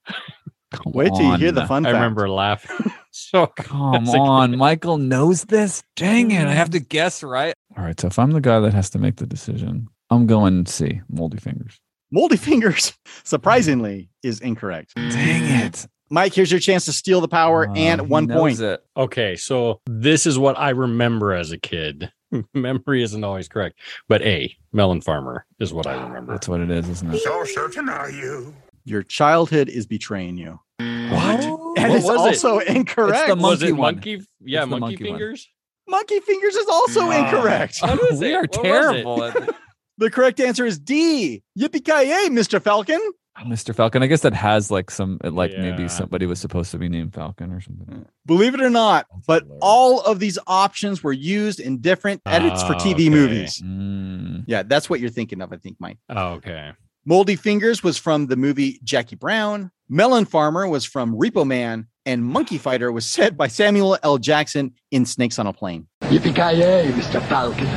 [0.72, 1.68] Come Wait till you hear the on.
[1.68, 1.96] fun I fact.
[1.96, 2.94] remember laughing.
[3.12, 4.58] so Come on.
[4.58, 5.84] Michael knows this.
[5.98, 6.48] Dang it.
[6.48, 6.88] I have to mm.
[6.88, 7.54] guess, right?
[7.78, 8.00] All right.
[8.00, 11.38] So if I'm the guy that has to make the decision, I'm going C, moldy
[11.38, 11.81] fingers.
[12.12, 12.94] Moldy Fingers,
[13.24, 14.94] surprisingly, is incorrect.
[14.96, 15.88] Dang it.
[16.10, 18.60] Mike, here's your chance to steal the power Uh, and he one knows point.
[18.60, 18.84] It.
[18.98, 22.12] Okay, so this is what I remember as a kid.
[22.54, 26.34] Memory isn't always correct, but A, Melon Farmer is what I remember.
[26.34, 27.20] That's what it is, isn't it?
[27.20, 28.54] So certain are you?
[28.84, 30.60] Your childhood is betraying you.
[30.80, 31.42] What?
[31.76, 32.28] That What is was it?
[32.46, 33.28] also incorrect.
[33.28, 33.96] the was monkey it one.
[33.96, 34.22] monkey?
[34.42, 35.20] Yeah, It's the monkey, monkey one.
[35.20, 35.50] fingers.
[35.88, 37.78] Monkey fingers is also incorrect.
[37.82, 38.36] What is we it?
[38.36, 38.64] are What was it?
[38.64, 39.50] terrible at
[40.02, 41.44] The correct answer is D.
[41.60, 42.60] Yippee ki yay, Mr.
[42.60, 43.00] Falcon.
[43.46, 43.74] Mr.
[43.74, 44.02] Falcon.
[44.02, 45.62] I guess that has like some like Yeah.
[45.62, 48.06] maybe somebody was supposed to be named Falcon or something.
[48.26, 52.74] Believe it or not, but all of these options were used in different edits for
[52.74, 53.10] Ah, TV okay.
[53.10, 53.62] movies.
[53.64, 54.44] Mm.
[54.48, 55.98] Yeah, that's what you're thinking of, I think, Mike.
[56.10, 56.72] Oh, okay.
[57.06, 59.70] Moldy Fingers was from the movie Jackie Brown.
[59.88, 61.88] Melon Farmer was from Repo Man.
[62.08, 64.18] And Monkey Fighter was said by Samuel L.
[64.18, 65.86] Jackson in Snakes on a Plane.
[66.06, 67.22] Yippee ki yay, Mr.
[67.30, 67.68] Falcon.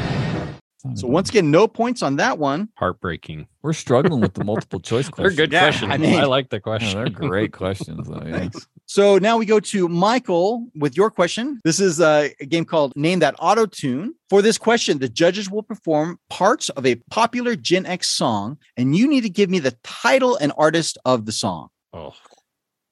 [0.95, 2.68] So once again, no points on that one.
[2.76, 3.47] Heartbreaking.
[3.62, 5.37] We're struggling with the multiple choice questions.
[5.37, 5.93] They're good Yeah, questions.
[5.93, 8.22] I I, like the Yeah, they're great questions though.
[8.26, 8.49] Yeah.
[8.87, 11.61] So now we go to Michael with your question.
[11.64, 14.14] This is a, a game called Name That Auto Tune.
[14.28, 18.95] For this question, the judges will perform parts of a popular Gen X song, and
[18.95, 21.68] you need to give me the title and artist of the song.
[21.95, 22.12] Oh,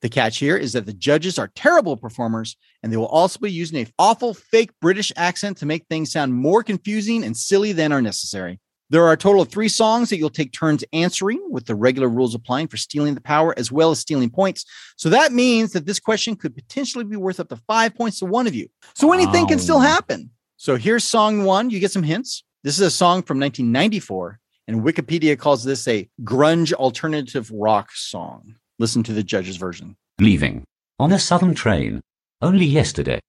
[0.02, 3.52] The catch here is that the judges are terrible performers, and they will also be
[3.52, 7.92] using a awful fake British accent to make things sound more confusing and silly than
[7.92, 8.58] are necessary.
[8.90, 12.08] There are a total of three songs that you'll take turns answering, with the regular
[12.08, 14.66] rules applying for stealing the power as well as stealing points.
[14.96, 18.26] So that means that this question could potentially be worth up to five points to
[18.26, 18.68] one of you.
[18.94, 20.30] So anything can still happen.
[20.56, 21.70] So here's song one.
[21.70, 22.44] You get some hints.
[22.64, 24.38] This is a song from 1994,
[24.68, 28.56] and Wikipedia calls this a grunge alternative rock song.
[28.82, 29.94] Listen to the judge's version.
[30.20, 30.64] Leaving.
[30.98, 32.00] On a southern train.
[32.40, 33.20] Only yesterday.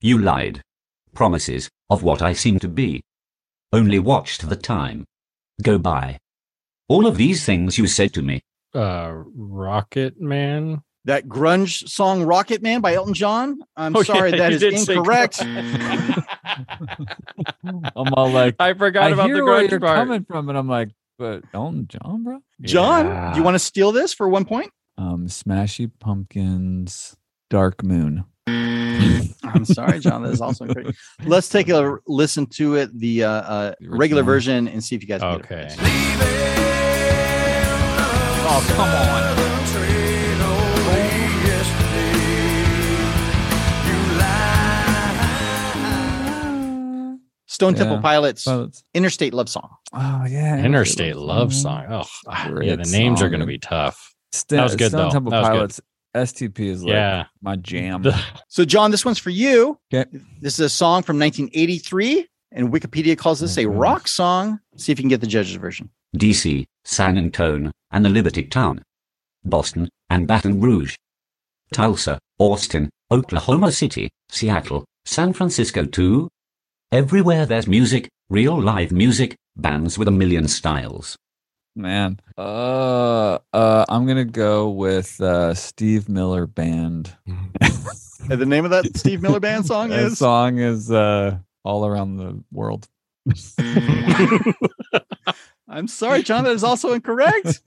[0.00, 0.62] You lied.
[1.14, 3.04] Promises of what I seem to be.
[3.72, 5.04] Only watched the time.
[5.62, 6.18] Go by.
[6.88, 8.40] All of these things you said to me.
[8.74, 10.82] uh, Rocket Man.
[11.04, 13.60] That grunge song Rocket Man by Elton John.
[13.76, 15.40] I'm Oh, sorry, yeah, that you is did say incorrect.
[17.94, 19.98] I'm all like, I forgot I about hear the where grunge you're part.
[19.98, 22.40] coming from, and I'm like, but Elton John, bro.
[22.62, 23.32] John, Yeah.
[23.34, 24.72] do you want to steal this for one point?
[24.98, 27.16] Um, Smashy Pumpkins,
[27.50, 28.24] Dark Moon.
[28.48, 30.22] I'm sorry, John.
[30.22, 30.96] That is also incorrect.
[31.24, 35.08] Let's take a listen to it, the uh, uh, regular version, and see if you
[35.08, 35.66] guys can get Okay.
[35.68, 35.76] it.
[38.48, 39.36] Oh, come on.
[47.48, 48.84] Stone Temple Pilots, Pilots.
[48.92, 49.70] Interstate Love Song.
[49.94, 51.86] Oh yeah, Interstate Love Song.
[51.88, 52.76] Oh, ah, Great yeah.
[52.76, 54.14] The names are going to be tough.
[54.36, 55.10] St- That was good, Stone though.
[55.10, 55.54] Temple That was good.
[55.54, 55.80] Pilots.
[56.32, 57.24] STP is like Yeah.
[57.42, 58.04] my jam.
[58.48, 59.78] So, John, this one's for you.
[59.92, 60.08] Okay.
[60.40, 64.60] This is a song from 1983, and Wikipedia calls this a rock song.
[64.76, 65.90] See if you can get the judge's version.
[66.16, 68.82] DC, San Antone, and the Liberty Town.
[69.44, 70.94] Boston, and Baton Rouge.
[71.72, 76.28] Tulsa, Austin, Oklahoma City, Seattle, San Francisco too.
[76.92, 81.16] Everywhere there's music, real live music, bands with a million styles.
[81.76, 82.18] Man.
[82.38, 87.14] Uh uh I'm gonna go with uh Steve Miller Band.
[88.28, 91.86] And the name of that Steve Miller Band song That is song is uh all
[91.86, 92.88] around the world.
[95.68, 97.60] I'm sorry, John, that is also incorrect.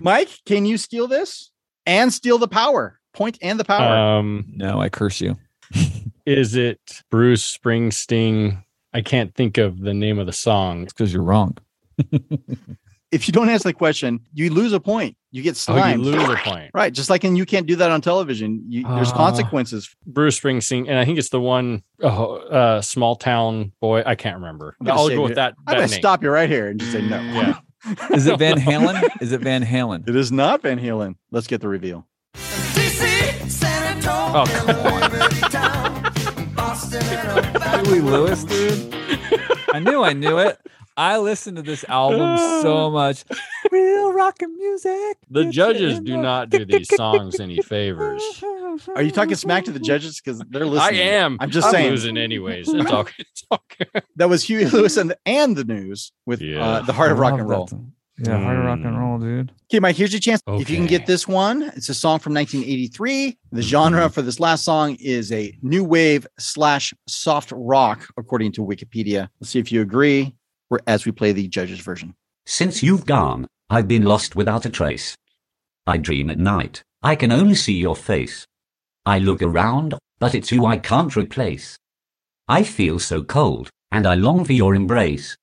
[0.00, 1.50] Mike, can you steal this
[1.86, 2.98] and steal the power?
[3.12, 3.96] Point and the power.
[4.18, 5.36] Um, no, I curse you.
[6.24, 8.62] is it Bruce Springsteen?
[8.92, 10.82] I can't think of the name of the song.
[10.84, 11.56] It's because you're wrong.
[13.12, 15.16] If you don't answer the question, you lose a point.
[15.32, 16.70] You get Oh, you lose a point.
[16.74, 16.92] Right.
[16.92, 18.64] Just like in you can't do that on television.
[18.68, 19.16] You, there's Ah.
[19.16, 19.88] consequences.
[20.06, 24.02] Bruce Springsteen, and I think it's the one oh, uh, small town boy.
[24.06, 24.76] I can't remember.
[24.80, 25.54] I'm gonna I'll go with that.
[25.58, 25.98] I'm that gonna name.
[26.00, 27.20] stop you right here and just say no.
[27.20, 27.58] Yeah.
[28.12, 29.08] Is it Van Halen?
[29.22, 30.06] Is it Van Halen?
[30.08, 31.14] It is not Van Halen.
[31.30, 32.06] Let's get the reveal.
[34.32, 35.10] Oh come on.
[37.84, 38.94] Huey Lewis, dude.
[39.72, 40.58] I knew I knew it.
[40.96, 43.24] I listen to this album so much.
[43.70, 45.16] Real rock and music.
[45.30, 48.22] The judges do not do these songs any favors.
[48.94, 50.20] Are you talking smack to the judges?
[50.20, 51.00] Because they're listening?
[51.00, 51.36] I am.
[51.40, 51.90] I'm just saying.
[51.90, 52.68] losing anyways.
[52.68, 53.62] It's all, it's all.
[54.16, 57.34] That was Huey Lewis and the, and the news with uh, the heart of rock
[57.38, 57.66] and roll.
[57.66, 57.92] song.
[58.22, 59.50] Yeah, heart of rock and roll, dude.
[59.72, 60.42] Okay, Mike, here's your chance.
[60.46, 63.38] If you can get this one, it's a song from 1983.
[63.52, 68.60] The genre for this last song is a new wave slash soft rock, according to
[68.60, 69.28] Wikipedia.
[69.40, 70.34] Let's see if you agree We're-
[70.86, 72.14] as we play the judge's version.
[72.46, 75.14] Since you've gone, I've been lost without a trace.
[75.86, 78.44] I dream at night, I can only see your face.
[79.06, 81.78] I look around, but it's you I can't replace.
[82.48, 85.36] I feel so cold, and I long for your embrace.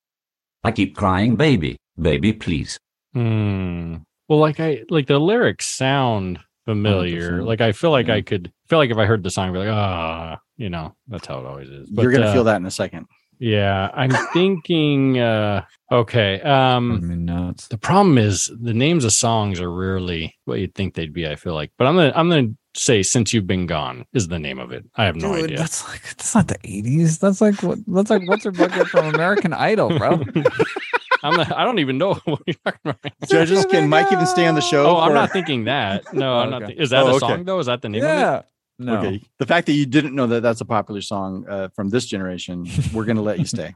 [0.62, 2.78] I keep crying, baby, baby, please.
[3.12, 3.96] Hmm.
[4.28, 7.40] Well, like I like the lyrics sound familiar.
[7.40, 7.46] 100%.
[7.46, 9.58] Like I feel like I could feel like if I heard the song, I'd be
[9.60, 11.90] like, ah, you know, that's how it always is.
[11.90, 13.06] You're going to uh, feel that in a second.
[13.38, 15.18] Yeah, I'm thinking.
[15.18, 16.40] uh Okay.
[16.42, 17.68] I Um mean, nuts.
[17.68, 21.26] The problem is the names of songs are rarely what you'd think they'd be.
[21.28, 24.38] I feel like, but I'm gonna I'm gonna say since you've been gone is the
[24.38, 24.84] name of it.
[24.96, 25.58] I have no Dude, idea.
[25.58, 27.18] that's like that's not the eighties.
[27.18, 30.22] That's like what that's like what's her bucket from American Idol, bro.
[31.24, 32.98] I'm not, I don't even know what you're talking about.
[33.28, 34.86] Judges, can Mike even stay on the show?
[34.86, 36.12] Oh, I'm not thinking that.
[36.14, 36.62] No, I'm not.
[36.62, 36.74] Okay.
[36.76, 37.18] thi- is that Oh, a okay.
[37.18, 37.58] song though?
[37.58, 38.10] Is that the name of
[38.40, 38.44] it?
[38.78, 38.84] Yeah.
[38.92, 38.98] No.
[38.98, 39.22] Okay.
[39.38, 42.66] The fact that you didn't know that that's a popular song uh, from this generation,
[42.92, 43.74] we're going to let you stay.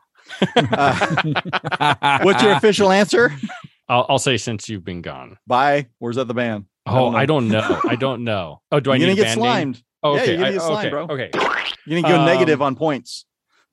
[0.57, 3.32] Uh, what's your official answer?
[3.88, 5.38] I'll, I'll say since you've been gone.
[5.46, 5.88] Bye.
[5.98, 6.66] where's that the band?
[6.86, 7.80] Oh, I don't know.
[7.88, 8.61] I don't know.
[8.70, 9.74] Oh, do I You're need gonna get band name?
[9.74, 9.82] slimed.
[10.03, 10.30] Oh, Yeah, okay.
[10.30, 10.90] you're gonna I- get slimed, okay.
[10.90, 11.03] bro.
[11.05, 11.30] Okay.
[11.86, 13.24] You're gonna go Um, negative on points.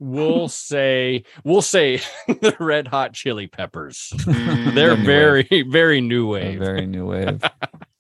[0.01, 4.11] We'll say we'll say the Red Hot Chili Peppers.
[4.15, 7.43] Mm, They're new very very new A wave very new wave.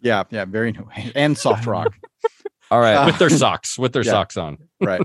[0.01, 1.93] Yeah, yeah, very new wave and soft rock.
[2.71, 2.95] All right.
[2.95, 4.11] Uh, with their socks with their Yeah.
[4.11, 4.57] socks on.
[4.81, 5.01] right.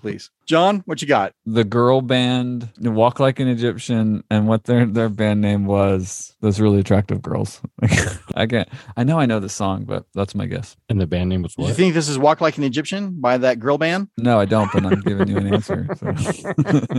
[0.00, 1.32] Please, John, what you got?
[1.46, 6.58] the girl band walk like an egyptian and what their their band name was those
[6.60, 7.60] really attractive girls
[8.34, 11.28] i can't i know i know the song but that's my guess And the band
[11.28, 11.76] name was Do you what?
[11.76, 14.08] think this is "Walk Like an Egyptian" by that girl band?
[14.16, 16.06] no i don't but i'm giving you an answer so.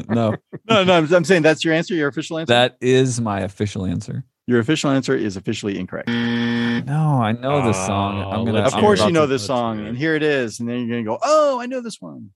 [0.10, 0.36] no
[0.70, 1.94] No, no, I'm, I'm saying that's your answer.
[1.96, 2.54] Your official answer.
[2.54, 6.10] that is my official answer your official answer is officially incorrect.
[6.10, 9.46] no i know this song i'm Oh, gonna let's Of I'm course, you know this
[9.46, 10.60] song, and here it is.
[10.60, 12.32] And then you're gonna go, "Oh, I know this one."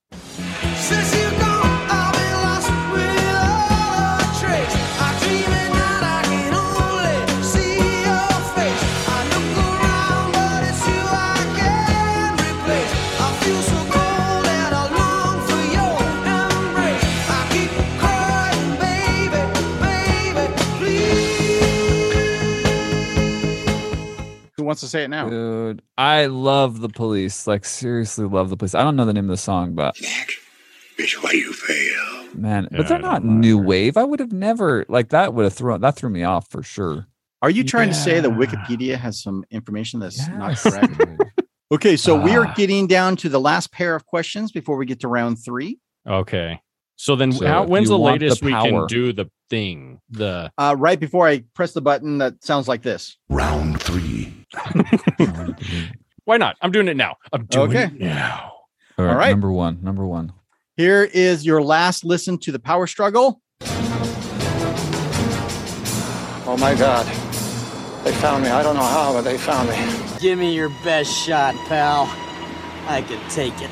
[24.68, 25.28] Wants to say it now?
[25.30, 29.26] dude i love the police like seriously love the police i don't know the name
[29.26, 29.96] of the song but
[30.98, 32.36] Bitch, why you fail?
[32.36, 35.44] man Yeah, but they're not don't new wave i would have never like that would
[35.46, 37.08] have thrown that threw me off for sure
[37.42, 40.94] Are you trying to say that Wikipedia has some information that's not correct?
[41.72, 42.54] Okay, so we are Ah.
[42.56, 45.80] getting down to the last pair of questions before we get to round three.
[46.08, 46.62] Okay.
[47.00, 50.02] So then So how, when's the want the latest we can do the thing?
[50.10, 53.18] The Uh, right before I press the button that sounds like this.
[53.30, 54.34] Round three.
[56.26, 56.58] why not?
[56.62, 57.16] I'm doing it now.
[57.32, 57.84] I'm doing Okay.
[57.84, 58.52] it now.
[58.98, 59.30] All right, All right.
[59.30, 60.34] number one number one
[60.76, 63.42] Here is your last listen to the power struggle.
[66.50, 67.06] Oh my God.
[68.04, 68.50] They found me.
[68.50, 69.76] I don't know how, but they found me.
[70.20, 72.10] Give me your best shot, pal.
[72.88, 73.70] I can take it.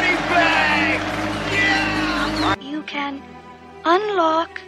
[0.00, 0.16] You
[2.90, 3.22] can
[3.84, 4.60] unlock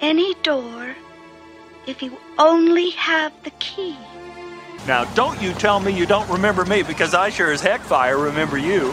[0.00, 0.94] any door
[1.86, 3.96] if you only have the key.
[4.88, 8.18] Now, don't you tell me you don't remember me because I sure as heck fire
[8.18, 8.92] remember you.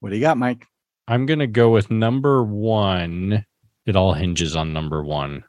[0.00, 0.66] What do you got, Mike?
[1.06, 3.44] I'm gonna go with number one.
[3.86, 5.44] It all hinges on number one.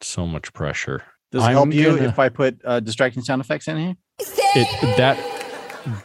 [0.00, 1.02] So much pressure.
[1.32, 3.94] Does it I'm help you gonna- if I put uh, distracting sound effects in here?
[4.56, 5.18] it that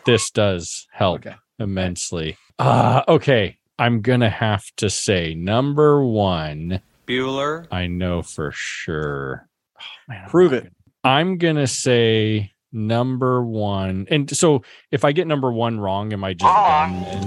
[0.06, 1.36] this does help Okay.
[1.60, 2.36] immensely.
[2.58, 3.59] Uh okay.
[3.80, 6.82] I'm gonna have to say number one.
[7.08, 7.66] Bueller.
[7.72, 9.48] I know for sure.
[9.80, 10.74] Oh, man, I'm Prove not it.
[11.06, 14.06] I'm gonna say number one.
[14.12, 17.26] And so if I get number one wrong, am I just done?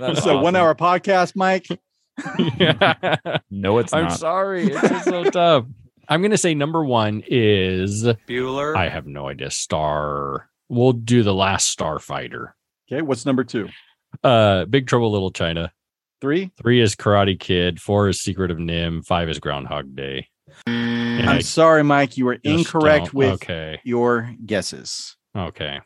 [0.00, 1.68] That's It's a one hour podcast, Mike.
[2.58, 3.38] Yeah.
[3.50, 4.64] no it's I'm not sorry.
[4.66, 5.66] It's just so tough.
[6.08, 8.76] I'm gonna say number one is Bueller.
[8.76, 9.52] I have no idea.
[9.52, 10.48] Star.
[10.68, 12.52] We'll do the last Starfighter.
[12.90, 13.68] Okay, what's number two?
[14.22, 15.72] Uh, Big Trouble Little China.
[16.20, 16.50] Three?
[16.60, 17.80] Three is Karate Kid.
[17.80, 19.04] Four is Secret of NIMH.
[19.06, 20.28] Five is Groundhog Day.
[20.66, 22.16] And I'm I sorry, Mike.
[22.16, 23.80] You were incorrect with Okay.
[23.84, 25.16] your guesses.
[25.36, 25.78] Okay.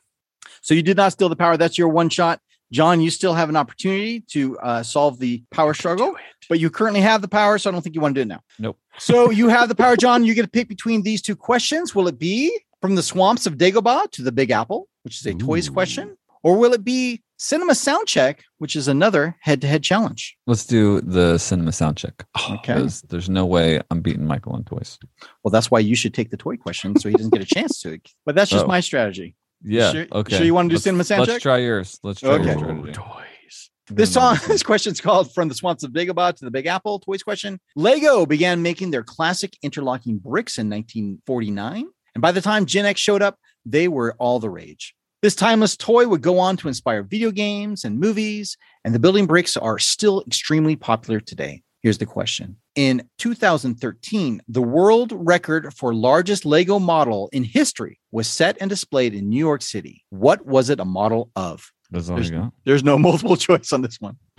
[0.62, 1.57] So you did not steal the power.
[1.57, 2.41] That's your one shot.
[2.72, 6.14] John, you still have an opportunity to uh, solve the power struggle,
[6.49, 8.28] but you currently have the power, so I don't think you want to do it
[8.28, 8.41] now.
[8.59, 8.78] Nope.
[8.99, 10.24] So you have the power, John.
[10.24, 11.95] You get to pick between these two questions.
[11.95, 15.33] Will it be from the swamps of Dagobah to the Big Apple, which is a
[15.35, 20.37] toys question, or will it be Cinema Sound Check, which is another head-to-head challenge?
[20.47, 22.74] let's do the cinema sound check Okay.
[22.74, 24.99] because there's no way i'm beating michael on toys
[25.43, 27.80] Well, that's why you should take the toy question so he doesn't get a chance
[27.83, 27.99] to.
[28.26, 28.68] But that's just Oh.
[28.68, 29.35] my strategy.
[29.64, 32.30] yeah sure- okay sure you wanna do Let's- cinema sound let's try yours let's try
[32.35, 32.59] Okay.
[32.59, 32.93] your.
[32.93, 33.70] Toys.
[33.91, 37.01] This song, this question's called From the Swamps of Dagobah to the Big Apple.
[37.01, 37.61] Toys question.
[37.76, 41.87] Lego began making their classic interlocking bricks in 1949.
[42.15, 44.95] And by the time Gen X showed up, they were all the rage.
[45.23, 49.27] This timeless toy would go on to inspire video games and movies, and the building
[49.27, 51.63] bricks are still extremely popular today.
[51.81, 52.57] Here's the question.
[52.75, 59.15] In 2013, the world record for largest Lego model in history was set and displayed
[59.15, 60.05] in New York City.
[60.11, 61.71] What was it a model of?
[61.93, 64.17] that's all There's, you got there's no multiple choice on this one.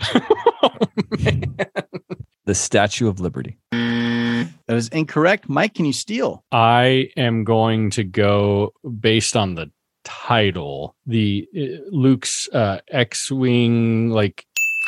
[2.44, 3.58] the statue of liberty
[4.66, 5.48] That is incorrect.
[5.48, 6.44] Mike, can you steal?
[6.52, 9.70] I am going to go based on the
[10.04, 11.60] title, the uh,
[11.90, 14.44] Luke's uh, X-wing, like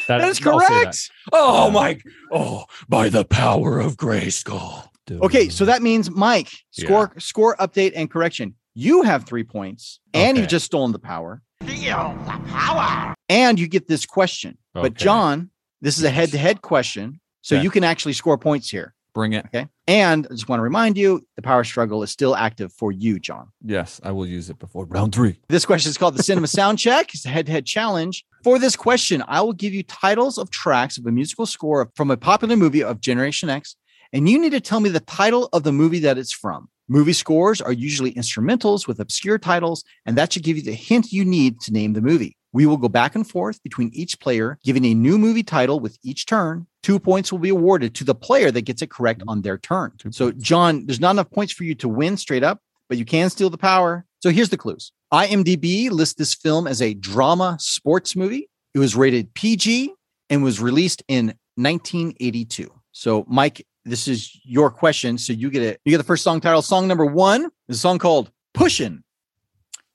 [0.09, 0.18] that.
[0.18, 0.66] That is I'll that.
[0.68, 1.11] correct.
[1.32, 1.99] Oh my!
[2.30, 4.88] Oh, by the power of Grayskull.
[5.11, 8.55] Okay, so that means Mike, score score update and correction.
[8.74, 11.42] You have three points, and you've just stolen the power.
[11.62, 13.14] Steal the power.
[13.28, 14.59] And you get this question.
[14.74, 17.62] But John, this is a head-to-head question, so Okay.
[17.62, 18.94] you can actually score points here.
[19.16, 19.46] Bring it.
[19.46, 19.66] Okay.
[19.86, 23.18] And I just want to remind you, the power struggle is still active for you,
[23.18, 23.48] John.
[23.64, 25.40] Yes, I will use it before round three.
[25.48, 27.14] This question is called the Cinema Sound Check.
[27.14, 28.26] It's a head-to-head challenge.
[28.44, 32.10] For this question, I will give you titles of tracks of a musical score from
[32.10, 33.74] a popular movie of Generation X,
[34.12, 36.68] and you need to tell me the title of the movie that it's from.
[36.86, 41.10] Movie scores are usually instrumentals with obscure titles, and that should give you the hint
[41.10, 42.36] you need to name the movie.
[42.57, 45.98] We will go back and forth between each player, giving a new movie title with
[46.02, 46.66] each turn.
[46.82, 49.28] Two points will be awarded to the player that gets it correct mm-hmm.
[49.28, 49.92] on their turn.
[50.11, 53.28] So, John, there's not enough points for you to win straight up, but you can
[53.28, 54.07] steal the power.
[54.20, 58.48] So, here's the clues IMDb lists this film as a drama sports movie.
[58.72, 59.92] It was rated PG
[60.30, 62.72] and was released in 1982.
[62.92, 65.18] So, Mike, this is your question.
[65.18, 65.78] So, you get it.
[65.84, 66.62] You get the first song title.
[66.62, 69.02] Song number one is a song called Pushin'.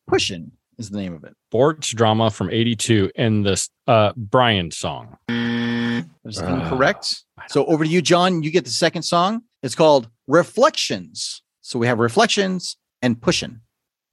[0.07, 0.51] Pushin'
[0.81, 1.33] is the name of it.
[1.49, 5.17] Sports drama from '82 and this uh, Brian song.
[5.27, 7.23] That's incorrect.
[7.49, 8.43] So over to you, John.
[8.43, 9.43] You get the second song.
[9.63, 11.41] It's called Reflections.
[11.61, 13.61] So we have Reflections and Pushin'.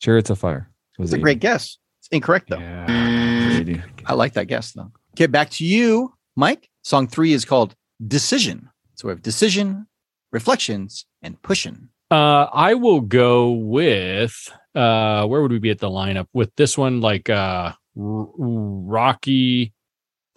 [0.01, 0.71] Chariots of Fire.
[0.99, 1.79] Was It's a great guess.
[2.01, 2.59] It's incorrect though.
[2.59, 4.93] I like that guess though.
[5.14, 6.69] Okay, back to you, Mike.
[6.83, 7.75] Song three is called
[8.07, 8.69] Decision.
[8.95, 9.87] So we have Decision,
[10.33, 11.89] Reflections, and Pushin'.
[12.11, 16.79] Uh, I will go with uh, where would we be at the lineup with this
[16.79, 17.01] one?
[17.01, 19.72] Like uh, R- Rocky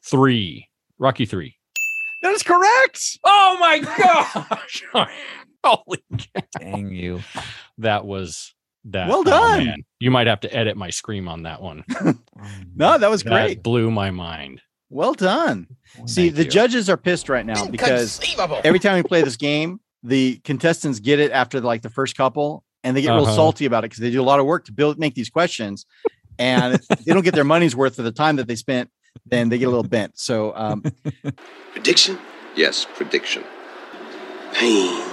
[0.03, 0.67] three,
[0.97, 1.55] Rocky three.
[2.23, 3.19] That is correct.
[3.23, 4.83] Oh my gosh!
[5.63, 6.03] Holy
[6.59, 7.21] dang you!
[7.77, 8.53] That was
[8.85, 9.07] that.
[9.09, 9.65] Well oh, done.
[9.65, 9.83] man.
[9.99, 11.83] You might have to edit my scream on that one.
[12.75, 13.61] No, that was That great.
[13.63, 14.61] blew my mind.
[14.89, 15.67] Well done.
[16.07, 18.19] See, the judges are pissed right now because
[18.63, 22.63] every time we play this game, the contestants get it after like the first couple,
[22.83, 23.35] and they get real Uh-huh.
[23.35, 25.85] salty about it because they do a lot of work to build make these questions,
[26.39, 28.89] and if they don't get their money's worth for the time that they spent.
[29.25, 30.17] Then they get a little bent.
[30.17, 30.83] So, um,
[31.73, 32.17] Prediction?
[32.55, 33.43] Yes, prediction.
[34.53, 35.03] Pain.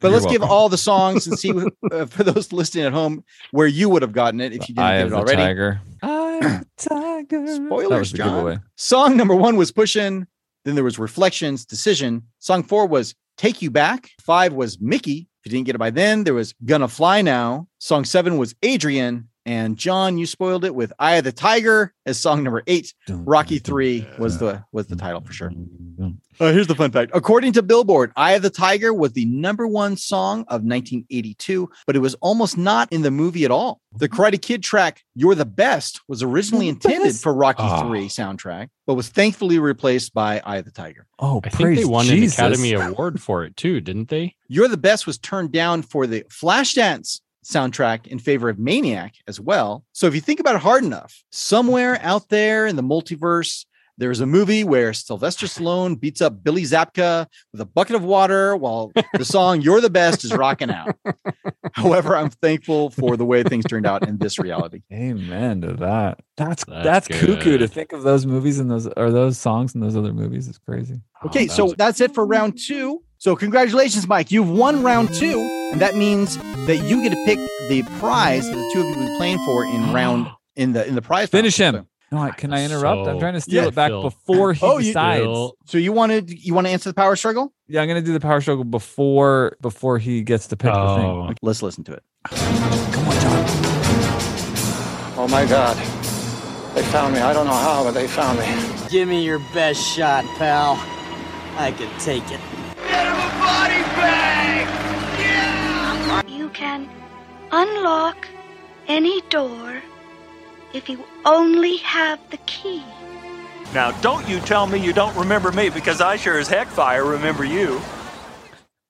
[0.00, 1.52] but You're let's give all the songs and see
[1.92, 4.78] uh, for those listening at home where you would have gotten it if you didn't
[4.84, 5.42] Eye get of it the already.
[5.42, 5.80] Tiger.
[6.76, 7.46] Tiger.
[7.46, 8.28] Spoilers, That was the John.
[8.36, 8.58] giveaway.
[8.76, 10.26] Song number one was Pushin'.
[10.64, 12.24] Then there was Reflections, Decision.
[12.40, 14.10] Song four was Take You Back.
[14.20, 15.28] Five was Mickey.
[15.46, 17.68] If you didn't get it by then, there was Gonna Fly Now.
[17.78, 19.28] Song seven was Adrian.
[19.46, 22.92] And John, you spoiled it with Eye of the Tiger as song number eight.
[23.08, 25.52] Rocky three was the was the title for sure.
[26.38, 27.12] Uh, here's the fun fact.
[27.14, 31.96] According to Billboard, Eye of the Tiger was the number one song of 1982, but
[31.96, 33.80] it was almost not in the movie at all.
[33.96, 37.88] The Karate Kid track, You're the Best, was originally intended for Rocky Oh.
[37.88, 41.06] 3 soundtrack, but was thankfully replaced by Eye of the Tiger.
[41.18, 44.34] Oh, I think they won an Academy Award for it too, didn't they?
[44.48, 49.40] You're the Best was turned down for the Flashdance soundtrack in favor of Maniac as
[49.40, 49.84] well.
[49.92, 53.64] So if you think about it hard enough, somewhere out there in the multiverse,
[53.98, 58.54] there's a movie where Sylvester Stallone beats up Billy Zabka with a bucket of water
[58.54, 60.94] while the song You're the Best is rocking out.
[61.72, 64.82] However, I'm thankful for the way things turned out in this reality.
[64.92, 66.20] Amen to that.
[66.36, 69.82] That's That's that's, cuckoo to think of those movies and those or those songs and
[69.82, 70.46] those other movies.
[70.46, 71.00] It's crazy.
[71.24, 73.02] Okay, so that's it for round two.
[73.16, 74.30] So congratulations, Mike.
[74.30, 75.38] You've won round two,
[75.72, 76.36] and that means
[76.66, 77.38] that you get to pick
[77.68, 80.86] the prize that the two of you will be playing for in round in the
[80.86, 81.28] in the prize.
[81.30, 81.76] Finish round.
[81.76, 81.86] him.
[82.12, 83.08] No, I, can I interrupt?
[83.08, 84.02] I'm trying to steal Yeah, it back Phil.
[84.02, 85.22] before he Oh, you- decides.
[85.24, 85.56] Phil.
[85.66, 87.52] So you wanted you want to answer the power struggle?
[87.66, 91.26] Yeah, I'm gonna do the power struggle before before he gets to pick the Oh.
[91.26, 91.36] thing.
[91.42, 92.02] Let's listen to it.
[92.30, 93.44] Come on, John.
[95.18, 95.76] Oh my God.
[96.76, 97.20] They found me.
[97.20, 98.46] I don't know how, but they found me.
[98.90, 100.74] Give me your best shot, pal.
[101.58, 102.38] I can take it.
[103.72, 103.82] You
[106.56, 106.88] can
[107.52, 108.26] unlock
[108.88, 109.82] any door
[110.72, 112.82] if you only have the key.
[113.74, 117.04] Now, don't you tell me you don't remember me because I sure as heck fire
[117.04, 117.78] remember you.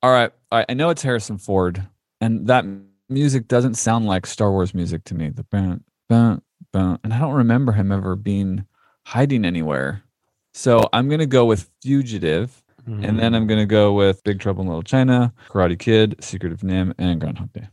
[0.01, 1.83] All right, I, I know it's Harrison Ford,
[2.21, 2.65] and that
[3.09, 5.31] music doesn't sound like Star Wars music to me.
[5.31, 6.43] The bun, bun,
[6.73, 8.65] bun, and I don't remember him ever being
[9.07, 10.05] hiding anywhere.
[10.55, 14.69] So I'm gonna go with Fugitive, and then I'm gonna go with Big Trouble in
[14.69, 17.69] Little China, Karate Kid, Secret of NIMH, and Groundhog Day.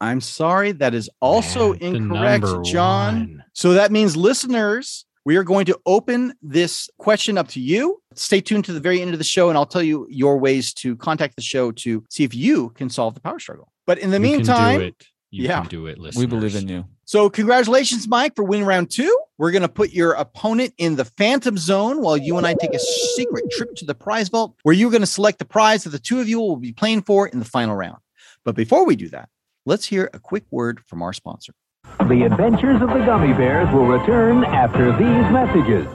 [0.00, 3.14] I'm sorry, that is also Man, incorrect, John.
[3.14, 3.44] one.
[3.52, 8.02] So that means listeners, we are going to open this question up to you.
[8.14, 10.74] Stay tuned to the very end of the show, and I'll tell you your ways
[10.74, 13.72] to contact the show to see if you can solve the power struggle.
[13.86, 15.06] But in the You can meantime, do it.
[15.32, 15.60] You yeah.
[15.60, 16.20] can do it, listeners.
[16.20, 16.84] We believe in you.
[17.06, 19.18] So, congratulations, Mike, for winning round two.
[19.38, 22.74] We're going to put your opponent in the Phantom Zone while you and I take
[22.74, 25.90] a secret trip to the prize vault where you're going to select the prize that
[25.90, 27.96] the two of you will be playing for in the final round.
[28.44, 29.30] But before we do that,
[29.64, 31.54] let's hear a quick word from our sponsor.
[31.98, 35.88] The Adventures of the Gummy Bears will return after these messages.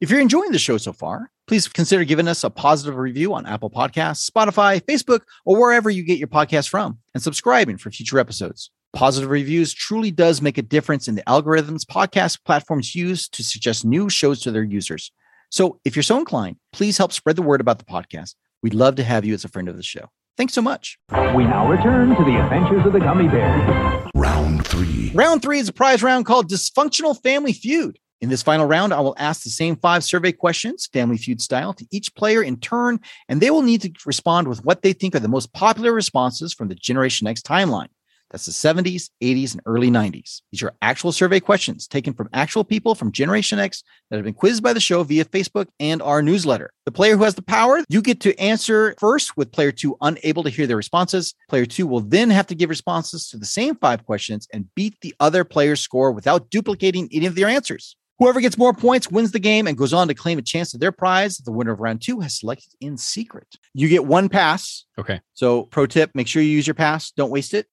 [0.00, 3.46] If you're enjoying the show so far, please consider giving us a positive review on
[3.46, 8.18] Apple Podcasts, Spotify, Facebook, or wherever you get your podcast from, and subscribing for future
[8.18, 8.70] episodes.
[8.92, 13.84] Positive reviews truly does make a difference in the algorithms podcast platforms use to suggest
[13.84, 15.12] new shows to their users.
[15.50, 18.34] So if you're so inclined, please help spread the word about the podcast.
[18.62, 20.10] We'd love to have you as a friend of the show.
[20.36, 20.98] Thanks so much.
[21.10, 24.10] We now return to the Adventures of the Gummy Bears.
[24.14, 25.12] Round three.
[25.14, 27.98] Round three is a prize round called Dysfunctional Family Feud.
[28.20, 31.72] In this final round, I will ask the same five survey questions, Family Feud style,
[31.74, 35.14] to each player in turn, and they will need to respond with what they think
[35.14, 37.88] are the most popular responses from the Generation X timeline.
[38.30, 40.42] That's the 70s, 80s, and early 90s.
[40.52, 44.34] These are actual survey questions taken from actual people from Generation X that have been
[44.34, 46.70] quizzed by the show via Facebook and our newsletter.
[46.86, 50.44] The player who has the power, you get to answer first with player two unable
[50.44, 51.34] to hear their responses.
[51.48, 54.96] Player two will then have to give responses to the same five questions and beat
[55.00, 57.96] the other player's score without duplicating any of their answers.
[58.20, 60.80] Whoever gets more points wins the game and goes on to claim a chance at
[60.80, 63.46] their prize that the winner of round two has selected in secret.
[63.72, 64.84] You get one pass.
[64.98, 65.22] Okay.
[65.32, 67.66] So, pro tip make sure you use your pass, don't waste it.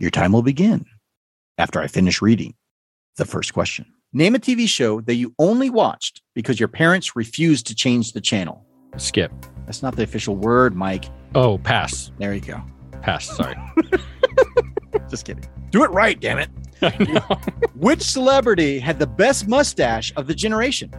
[0.00, 0.86] Your time will begin
[1.58, 2.54] after I finish reading
[3.16, 3.86] the first question.
[4.12, 8.20] Name a TV show that you only watched because your parents refused to change the
[8.20, 8.66] channel.
[8.96, 9.30] Skip.
[9.66, 11.04] That's not the official word, Mike.
[11.36, 12.10] Oh, pass.
[12.18, 12.60] There you go.
[13.02, 13.26] Pass.
[13.26, 13.54] Sorry.
[15.10, 15.44] Just kidding.
[15.70, 16.48] Do it right, damn it.
[17.76, 20.92] Which celebrity had the best mustache of the generation?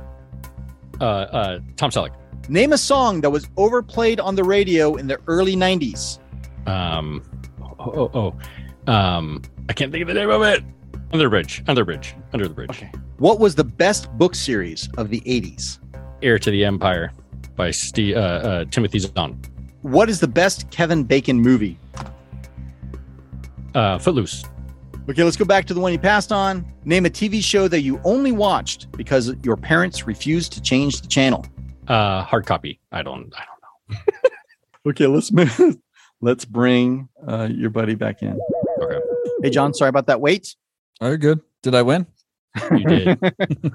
[1.02, 2.12] uh, uh, Tom Selleck.
[2.49, 6.20] Name a song that was overplayed on the radio in the early 90s.
[6.68, 7.24] Um,
[7.62, 8.39] oh, oh, oh.
[8.88, 10.64] Um, I can't think of the name of it.
[11.14, 11.64] Under the bridge.
[11.68, 12.16] Under the bridge.
[12.34, 12.70] Under the bridge.
[12.70, 12.92] Okay.
[13.18, 15.80] What was the best book series of the 80s?
[16.22, 17.12] Heir to the Empire
[17.56, 19.40] by Steve, uh, uh, Timothy Zahn.
[19.82, 21.78] What is the best Kevin Bacon movie?
[23.76, 24.44] Uh, Footloose.
[25.10, 26.66] Okay, let's go back to the one you passed on.
[26.86, 31.08] Name a TV show that you only watched because your parents refused to change the
[31.08, 31.46] channel.
[31.88, 32.80] Uh, hard copy.
[32.92, 33.34] I don't.
[33.36, 34.06] I don't know.
[34.84, 35.78] Okay, let's move.
[36.22, 38.40] Let's bring uh, your buddy back in.
[38.82, 39.00] Okay.
[39.44, 40.56] Hey, John, sorry about that wait.
[41.00, 41.42] Oh, Are you good?
[41.64, 42.08] Did I win?
[42.72, 43.20] You did.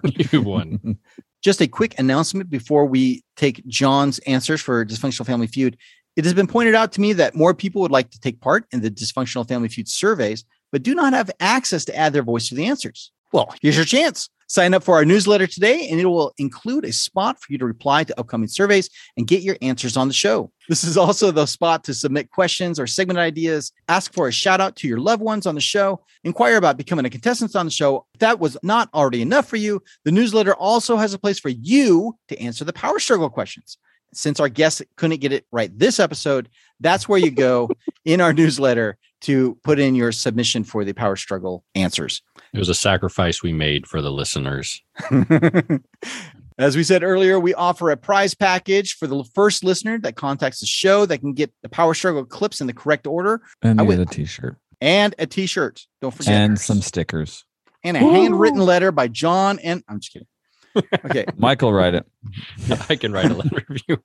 [0.33, 0.99] you won.
[1.43, 5.77] Just a quick announcement before we take John's answers for Dysfunctional Family Feud.
[6.17, 8.65] It has been pointed out to me that more people would like to take part
[8.73, 12.49] in the Dysfunctional Family Feud surveys, but do not have access to add their voice
[12.49, 13.13] to the answers.
[13.33, 14.29] Well, here's your chance.
[14.49, 17.67] Sign up for our newsletter today, and it will include a spot for you to
[17.67, 20.53] reply to upcoming surveys and get your answers on the show.
[20.69, 24.61] This is also the spot to submit questions or segment ideas, ask for a shout
[24.61, 27.73] out to your loved ones on the show, inquire about becoming a contestant on the
[27.73, 28.07] show.
[28.15, 31.49] If that was not already enough for you, the newsletter also has a place for
[31.49, 33.79] you to answer the power struggle questions.
[34.13, 37.69] Since our guest couldn't get it right this episode, that's where you go
[38.05, 42.23] in our newsletter to put in your submission for the power struggle answers.
[42.57, 44.83] It was a sacrifice we made for the listeners.
[46.59, 50.61] As we said earlier, we offer a prize package for the first listener that contacts
[50.61, 53.85] the show that can get the Power Struggle clips in the correct order And I
[53.85, 55.83] you get a t-shirt and a t-shirt.
[56.01, 56.33] Don't forget.
[56.33, 57.45] and some stickers.
[57.85, 60.29] and a handwritten letter by John and I'm just kidding.
[61.05, 61.27] Okay.
[61.37, 62.07] Michael, write it.
[62.89, 64.03] I can write a letter review.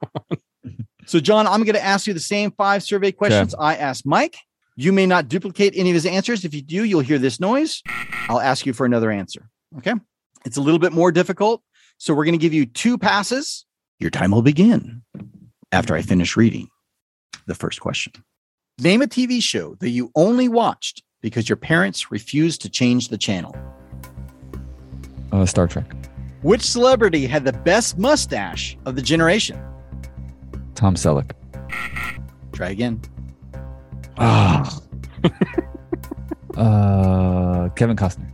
[1.06, 4.36] So, John, I'm going to ask you the same five survey questions I asked Mike.
[4.82, 6.44] You may not duplicate any of his answers.
[6.44, 7.84] If you do, you'll hear this noise.
[8.28, 9.48] I'll ask you for another answer.
[9.78, 9.94] Okay.
[10.44, 11.62] It's a little bit more difficult.
[12.00, 13.68] So, we're going to give you two passes.
[14.00, 15.04] Your time will begin
[15.72, 16.68] after I finish reading
[17.46, 18.14] the first question.
[18.80, 23.20] Name a TV show that you only watched because your parents refused to change the
[23.20, 23.56] channel.
[25.32, 25.94] Uh, Star Trek.
[26.42, 29.62] Which celebrity had the best mustache of the generation?
[30.74, 31.34] Tom Selleck.
[32.52, 33.00] Try again.
[34.18, 34.80] Ah.
[36.58, 38.32] uh, Kevin Costner.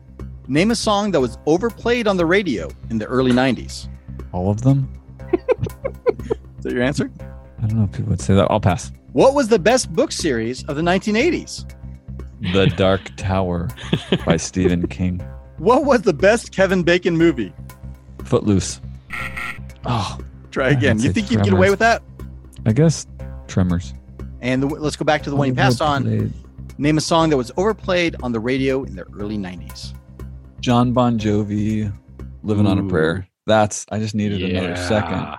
[0.47, 3.87] Name a song that was overplayed on the radio in the early 90s.
[4.31, 4.91] All of them.
[5.33, 7.11] Is that your answer?
[7.61, 8.49] I don't know if people would say that.
[8.49, 8.91] I'll pass.
[9.13, 11.69] What was the best book series of the 1980s?
[12.53, 13.67] The Dark Tower
[14.25, 15.19] by Stephen King.
[15.57, 17.51] What was the best Kevin Bacon movie?
[18.23, 18.79] Footloose.
[19.85, 20.19] Oh,
[20.51, 20.99] Try again.
[20.99, 22.01] You think you'd get away with that?
[22.65, 23.05] I guess
[23.47, 23.93] Tremors.
[24.41, 26.33] And the, let's go back to the one you passed on.
[26.77, 29.93] Name a song that was overplayed on the radio in the early 90s.
[30.59, 31.91] Jon Bon Jovi,
[32.43, 33.85] "Living on a Prayer." That's.
[33.91, 35.37] I just needed another second.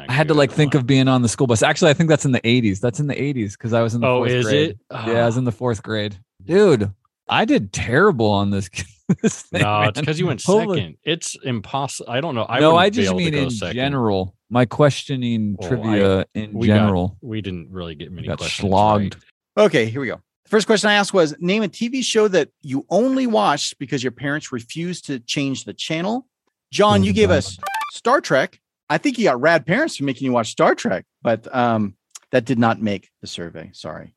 [0.00, 0.80] I had to good like think one.
[0.82, 1.62] of being on the school bus.
[1.62, 2.80] Actually, I think that's in the 80s.
[2.80, 4.70] That's in the 80s because I was in the Oh, fourth is grade.
[4.70, 4.78] it?
[4.90, 5.06] Ah.
[5.10, 6.18] Yeah, I was in the fourth grade.
[6.44, 6.90] Dude,
[7.28, 8.68] I did terrible on this.
[9.22, 10.96] this thing, No, it's because you went Holy- second.
[11.04, 12.10] It's impossible.
[12.10, 12.46] I don't know.
[12.48, 13.76] I no, I just mean in second.
[13.76, 14.34] general.
[14.50, 17.16] My questioning Oh, I- trivia in we got- general.
[17.22, 18.68] we didn't really get many got questions.
[18.68, 19.16] slogged.
[19.56, 20.20] Okay, here we go.
[20.44, 24.02] The first question I asked was name a TV show that you only watched because
[24.02, 26.26] your parents refused to change the channel.
[26.72, 27.58] John, you gave us
[27.92, 28.60] Star Trek.
[28.88, 31.94] I think you got rad parents for making you watch Star Trek, but um,
[32.32, 33.70] that did not make the survey.
[33.72, 34.14] Sorry.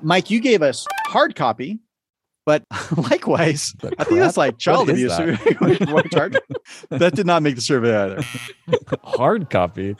[0.00, 1.78] Mike, you gave us hard copy,
[2.46, 2.64] but
[2.96, 5.14] likewise, I think that's like child abuse.
[5.16, 6.40] that?
[6.90, 8.20] That did not make the survey either.
[9.04, 9.96] Hard copy.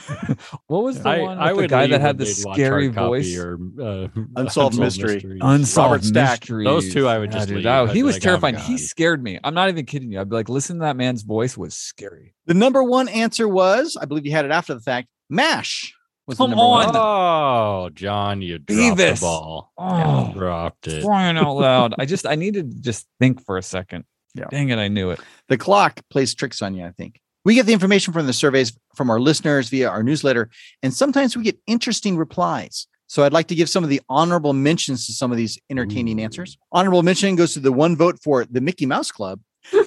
[0.66, 3.36] What was the I, one I the would guy that had the scary voice?
[3.36, 5.14] or uh, Unsolved Mystery.
[5.14, 5.40] Mysteries.
[5.42, 6.40] Unsolved Robert Stack.
[6.40, 6.64] mysteries.
[6.64, 7.64] Those two I would just dude, leave.
[7.64, 8.56] that- he was like, oh, terrifying.
[8.56, 9.38] he scared me.
[9.44, 10.20] I'm not even kidding you.
[10.20, 12.34] I'd be like, listen to that man's voice was scary.
[12.46, 15.94] The number one answer was, I believe you had it after the fact, MASH
[16.26, 16.88] was Come the number one.
[16.88, 16.96] on.
[16.96, 19.14] Oh, John, you dropped Beavis.
[19.16, 19.72] the ball.
[19.78, 20.32] Oh.
[20.34, 21.04] Dropped it.
[21.04, 21.94] Crying out loud.
[21.98, 24.04] I just I needed to just think for a second.
[24.34, 24.46] Yeah.
[24.50, 25.20] Dang it, I knew it.
[25.48, 27.20] The clock plays tricks on you, I think.
[27.44, 30.50] We get the information from the surveys from our listeners via our newsletter,
[30.82, 32.86] and sometimes we get interesting replies.
[33.06, 36.20] So I'd like to give some of the honorable mentions to some of these entertaining
[36.20, 36.58] answers.
[36.72, 39.40] Honorable mention goes to the one vote for the Mickey Mouse Club,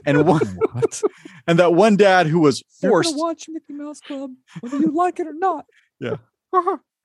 [0.05, 0.39] and one
[0.71, 1.01] What?
[1.47, 4.31] and that one dad who was You're gonna watch Mickey Mouse Club,
[4.61, 5.65] whether you like it or not.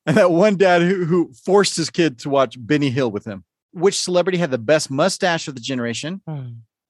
[0.07, 3.45] and that one dad who, who forced his kid to watch Benny Hill with him.
[3.72, 6.20] Which celebrity had the best mustache of the generation?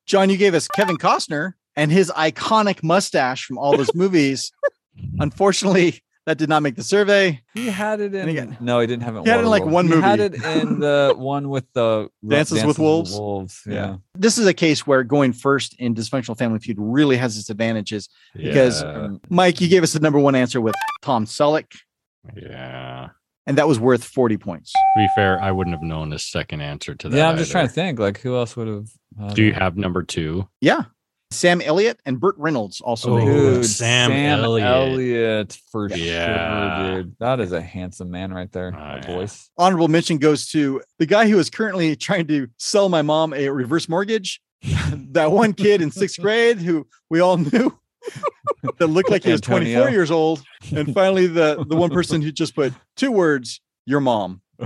[0.06, 4.52] John, you gave us Kevin Costner and his iconic mustache from all those movies.
[5.18, 7.40] Unfortunately, that did not make the survey.
[7.54, 8.28] He had it in.
[8.28, 9.18] Again- no, he didn't have it.
[9.20, 9.72] in He had it in, like, Waterworld.
[9.72, 13.62] one He had it in the one with the Dances with Wolves?
[13.66, 13.96] Yeah.
[14.14, 18.08] This is a case where going first in dysfunctional family feud really has its advantages
[18.34, 18.90] because Yeah.
[18.92, 21.66] um, Mike, you gave us the number one answer with Tom Selleck,
[22.36, 23.08] Yeah.
[23.46, 24.72] and that was worth 40 points.
[24.72, 27.16] To be fair, I wouldn't have known a second answer to that.
[27.16, 27.52] Yeah, I'm just either.
[27.52, 27.98] trying to think.
[27.98, 28.88] Like, who else would have?
[29.18, 30.48] had Do you have number two?
[30.60, 30.84] Yeah.
[31.30, 33.24] Sam Elliott and Burt Reynolds also Oh.
[33.24, 34.68] Dude, Sam Sam, Elliott.
[34.68, 35.58] Elliott.
[35.72, 36.86] for Yeah.
[36.92, 37.16] sure, dude.
[37.18, 38.72] That is a handsome man right there.
[38.74, 39.14] Oh, That yeah.
[39.16, 39.50] voice.
[39.58, 43.48] Honorable mention goes to the guy who is currently trying to sell my mom a
[43.48, 44.40] reverse mortgage.
[45.12, 47.76] that one kid in sixth grade who we all knew
[48.78, 50.42] that looked like he was 24 years old.
[50.74, 54.40] And finally, the, the one person who just put two words, your mom.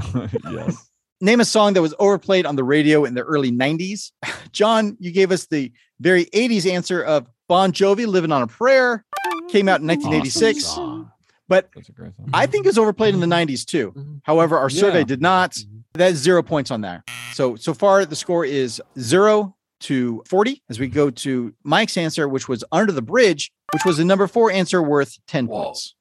[0.50, 0.90] yes.
[1.20, 4.12] Name a song that was overplayed on the radio in the early 90s.
[4.52, 9.04] John, you gave us the very 80s answer of Bon Jovi, Living on a Prayer,
[9.48, 10.64] came out in 1986.
[10.64, 11.10] Awesome.
[11.48, 12.28] But That's a great song.
[12.32, 13.50] I think it was overplayed in the mm-hmm.
[13.50, 13.92] 90s too.
[13.92, 14.16] Mm-hmm.
[14.22, 15.04] However, our survey Yeah.
[15.04, 15.52] did not.
[15.52, 15.78] Mm-hmm.
[15.94, 17.02] That's zero points on that.
[17.32, 22.28] So, so far, the score is zero to 40 as we go to Mike's answer,
[22.28, 25.94] which was Under the Bridge, which was the number four answer worth 10 points.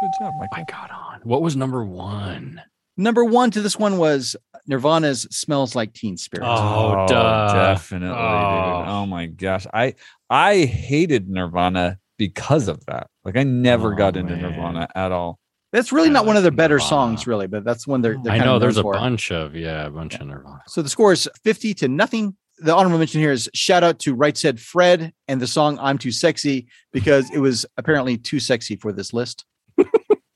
[0.00, 0.50] Good job, Mike.
[0.52, 1.20] I got on.
[1.24, 2.60] What was number one?
[2.98, 6.46] Number one to this one was Nirvana's Smells Like Teen Spirit.
[6.46, 7.52] Oh, oh, duh.
[7.54, 8.16] definitely, dude.
[8.16, 8.84] Oh.
[8.86, 9.94] Oh my gosh, I
[10.30, 13.08] I hated Nirvana because of that.
[13.24, 14.42] Like, I never Oh, got into man.
[14.42, 15.38] Nirvana at all.
[15.72, 16.88] That's really I not one of their better Nirvana.
[16.88, 18.94] songs, really, but that's one they're, they're I kind know of there's a for.
[18.94, 20.62] bunch of yeah, a bunch of Nirvana.
[20.66, 22.36] So the score is 50 to nothing.
[22.58, 25.98] The honorable mention here is shout out to Right Said Fred and the song I'm
[25.98, 29.44] Too Sexy because it was apparently too sexy for this list.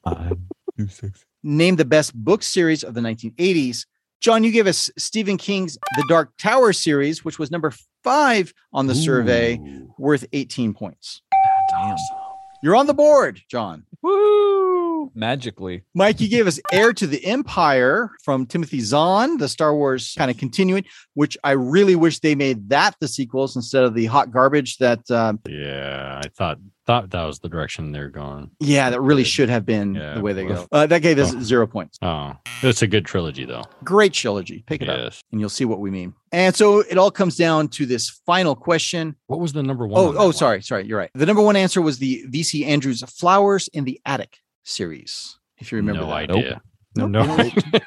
[0.04, 1.24] I'm too sexy.
[1.42, 3.86] Name the best book series of the 1980s.
[4.20, 7.72] John, you gave us Stephen King's The Dark Tower series, which was number
[8.04, 9.58] five on the survey,
[9.98, 11.22] worth 18 points.
[11.70, 11.96] Damn.
[12.62, 13.84] You're on the board, John.
[14.02, 14.49] Woo!
[15.14, 15.82] Magically.
[15.94, 20.30] Mike, you gave us Heir to the Empire from Timothy Zahn, the Star Wars kind
[20.30, 20.84] of continuing,
[21.14, 25.10] which I really wish they made that the sequels instead of the hot garbage that,
[25.10, 28.50] um, Yeah, I thought thought that was the direction they're going.
[28.58, 30.66] yeah, that really should have been Yeah, the way they go.
[30.72, 31.40] Uh, that gave us Oh.
[31.40, 31.98] zero points.
[32.02, 32.32] Oh,
[32.62, 33.62] it's a good trilogy though.
[33.84, 34.64] Great trilogy.
[34.66, 36.14] Pick it up and you'll see what we mean.
[36.32, 39.14] And so it all comes down to this final question.
[39.28, 40.00] What was the number one?
[40.00, 40.32] Oh, on that oh, one?
[40.32, 40.86] sorry, sorry.
[40.86, 41.10] You're right.
[41.14, 45.38] The number one answer was the VC Andrews Flowers in the Attic series.
[45.58, 46.30] If you remember no that.
[46.30, 46.60] idea.
[46.96, 47.10] Nope.
[47.10, 47.50] No.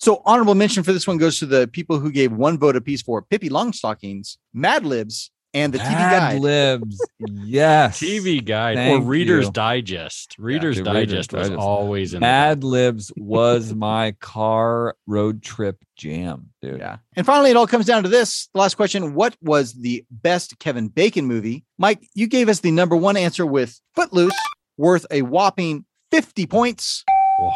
[0.00, 3.02] So honorable mention for this one goes to the people who gave one vote apiece
[3.02, 6.40] for Pippi Longstockings, Mad Libs, and the TV Ad Guide.
[6.40, 7.00] libs.
[7.30, 7.98] Yes.
[7.98, 9.52] TV guide Thank or Reader's you.
[9.52, 10.36] Digest.
[10.38, 11.58] Reader's dude, Reader's Digest was Digest.
[11.66, 16.78] always in Mad Libs was my car road trip jam, dude.
[16.78, 16.98] Yeah.
[17.16, 18.48] And finally, it all comes down to this.
[18.52, 21.64] The last question What was the best Kevin Bacon movie?
[21.78, 24.36] Mike, you gave us the number one answer with Footloose,
[24.78, 27.04] worth a whopping 50 points,
[27.38, 27.52] Whoa.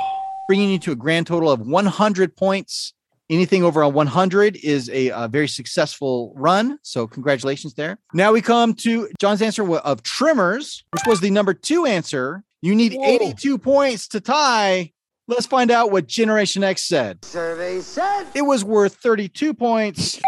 [0.49, 2.93] bringing you to a grand total of 100 points.
[3.31, 6.79] Anything over a 100 is a, uh very successful run.
[6.83, 7.99] So, congratulations there.
[8.13, 12.45] Now we come to John's answer of Tremors, which was the number two answer.
[12.61, 14.93] You need 82 points to tie.
[15.29, 17.25] Let's find out what Generation X said.
[17.25, 20.21] Survey said It was worth 32 points,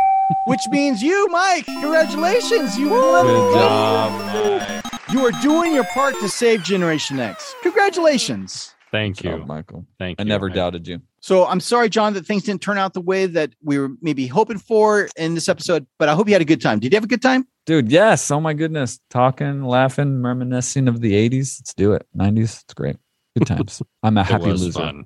[0.47, 2.79] which means you, Mike, congratulations.
[2.79, 3.27] You won.
[3.27, 4.84] Good job,
[5.15, 7.55] You are doing your part to save Generation X.
[7.63, 8.75] Congratulations.
[8.91, 9.87] Thank Good you, job, Michael.
[9.97, 10.27] Thank I you.
[10.27, 11.03] I never I- doubted you.
[11.21, 14.27] So I'm sorry, John, that things didn't turn out the way that we were maybe
[14.27, 16.81] hoping for in this episode, but I hope you had a good time.
[16.81, 17.47] Did you have a good time?
[17.65, 18.29] Dude, yes.
[18.33, 18.99] Oh my goodness.
[19.09, 21.61] Talking, laughing, reminiscing of the 80s.
[21.61, 22.07] Let's do it.
[22.19, 22.63] 90s.
[22.65, 22.97] It's great.
[23.39, 23.83] Good times.
[24.03, 24.73] I'm a happy loser.
[24.73, 25.05] fun.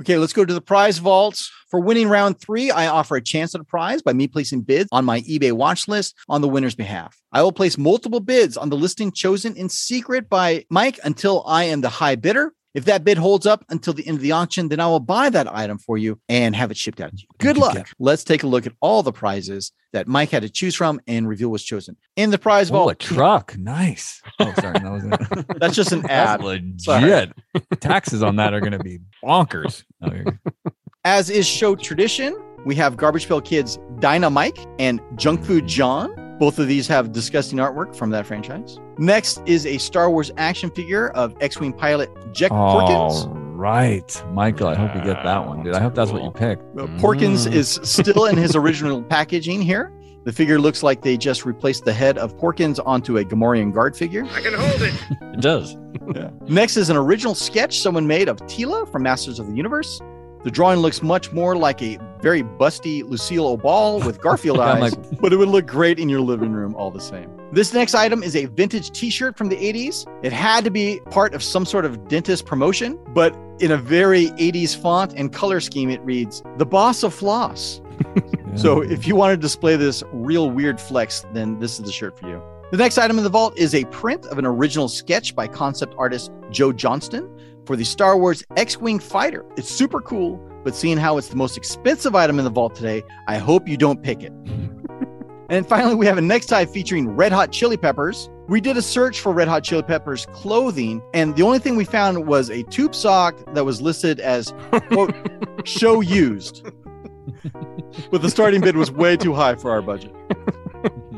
[0.00, 1.46] Okay, let's go to the prize vault.
[1.68, 4.88] For winning round three, I offer a chance at a prize by me placing bids
[4.92, 7.20] on my eBay watch list on the winner's behalf.
[7.32, 11.64] I will place multiple bids on the listing chosen in secret by Mike until I
[11.64, 12.54] am the high bidder.
[12.74, 15.28] If that bid holds up until the end of the auction, then I will buy
[15.30, 17.26] that item for you and have it shipped out to you.
[17.38, 17.90] Good luck.
[17.98, 21.28] Let's take a look at all the prizes that Mike had to choose from and
[21.28, 21.96] reveal was chosen.
[22.14, 23.56] In the prize Oh, vault, a truck.
[23.58, 24.22] Nice.
[24.38, 24.78] Oh, sorry.
[24.78, 25.46] That was it.
[25.58, 26.40] that's just an ad.
[26.42, 27.02] That's Sorry.
[27.10, 27.32] legit.
[27.80, 29.82] Taxes on that are going to be bonkers.
[30.02, 30.10] Oh,
[31.04, 36.14] As is show tradition, we have Garbage Pail Kids Dynamike and Junk Food John.
[36.38, 38.78] Both of these have disgusting artwork from that franchise.
[39.00, 43.26] Next is a Star Wars action figure of X-Wing pilot Jack Porkins.
[43.26, 44.24] All right.
[44.32, 45.74] Michael, I hope you get that one, dude.
[45.74, 46.62] I hope that's what you picked.
[46.74, 47.52] Well, Porkins Mm.
[47.54, 49.90] is still in his original packaging here.
[50.24, 53.96] The figure looks like they just replaced the head of Porkins onto a Gamorrean guard
[53.96, 54.26] figure.
[54.34, 54.92] I can hold it.
[55.32, 55.76] It does.
[56.48, 59.98] Next is an original sketch someone made of Teela from Masters of the Universe.
[60.42, 65.32] The drawing looks much more like a very busty Lucille O'Ball with Garfield eyes, but
[65.32, 67.30] it would look great in your living room all the same.
[67.52, 70.06] This next item is a vintage t-shirt from the 80s.
[70.24, 74.28] It had to be part of some sort of dentist promotion, but in a very
[74.30, 77.80] 80s font and color scheme, it reads, The Boss of Floss.
[78.56, 82.18] So if you want to display this real weird flex, then this is the shirt
[82.18, 82.42] for you.
[82.72, 85.94] The next item in the vault is a print of an original sketch by concept
[85.96, 87.30] artist Joe Johnston
[87.70, 89.44] for the Star Wars X-Wing fighter.
[89.56, 93.04] It's super cool, but seeing how it's the most expensive item in the vault today,
[93.28, 94.32] I hope you don't pick it.
[95.50, 98.28] and finally, we have a next tie featuring Red Hot Chili Peppers.
[98.48, 101.84] We did a search for Red Hot Chili Peppers clothing, and the only thing we
[101.84, 104.52] found was a tube sock that was listed as
[104.88, 105.14] quote
[105.64, 106.68] show used.
[108.10, 110.12] but the starting bid was way too high for our budget.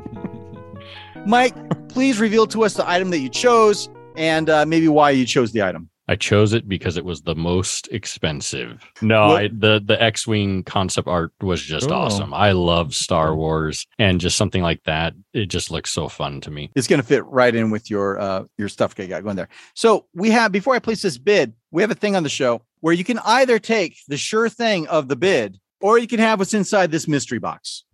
[1.27, 3.89] Mike, please reveal to us the item that you chose
[4.19, 5.89] and uh, maybe why you chose the item.
[6.13, 8.85] I chose it because it was the most expensive.
[9.01, 11.97] No, I, the the X-wing concept art was just Cool.
[11.97, 12.35] awesome.
[12.35, 15.15] I love Star Wars and just something like that.
[15.33, 16.71] It just looks so fun to me.
[16.75, 19.49] It's going to fit right in with your uh, your stuff you got going there.
[19.75, 22.61] So we have before I place this bid, we have a thing on the show
[22.81, 26.39] where you can either take the sure thing of the bid, or you can have
[26.41, 27.85] what's inside this mystery box.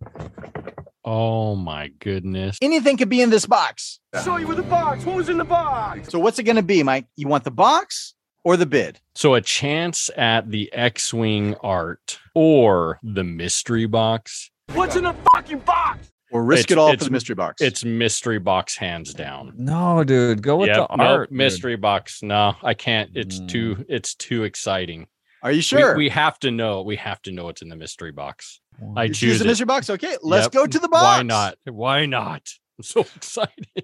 [1.05, 2.57] Oh my goodness.
[2.61, 3.99] Anything could be in this box.
[4.23, 5.05] Show you with the box.
[5.05, 6.09] What was in the box?
[6.09, 7.05] So what's it going to be, Mike?
[7.15, 8.99] You want the box or the bid?
[9.15, 14.51] So a chance at the X-wing art or the mystery box.
[14.73, 16.11] What's in the fucking box?
[16.31, 17.61] Or risk It's- it all for it's- the mystery box.
[17.61, 19.53] It's mystery box hands down.
[19.57, 20.43] No, dude.
[20.43, 21.29] Go with Yep, the art.
[21.29, 21.37] dude.
[21.37, 22.21] mystery box.
[22.21, 23.09] No, I can't.
[23.15, 23.47] It's mm.
[23.47, 25.07] too it's too exciting.
[25.41, 25.95] Are you We- sure?
[25.95, 26.81] We, have to know.
[26.83, 28.59] We have to know what's in the mystery box.
[28.95, 29.47] I You choose choose the it.
[29.47, 29.89] mystery box.
[29.89, 30.51] Okay, let's Yep.
[30.51, 31.17] go to the box.
[31.17, 31.57] Why not?
[31.65, 32.41] Why not?
[32.79, 33.67] I'm so excited.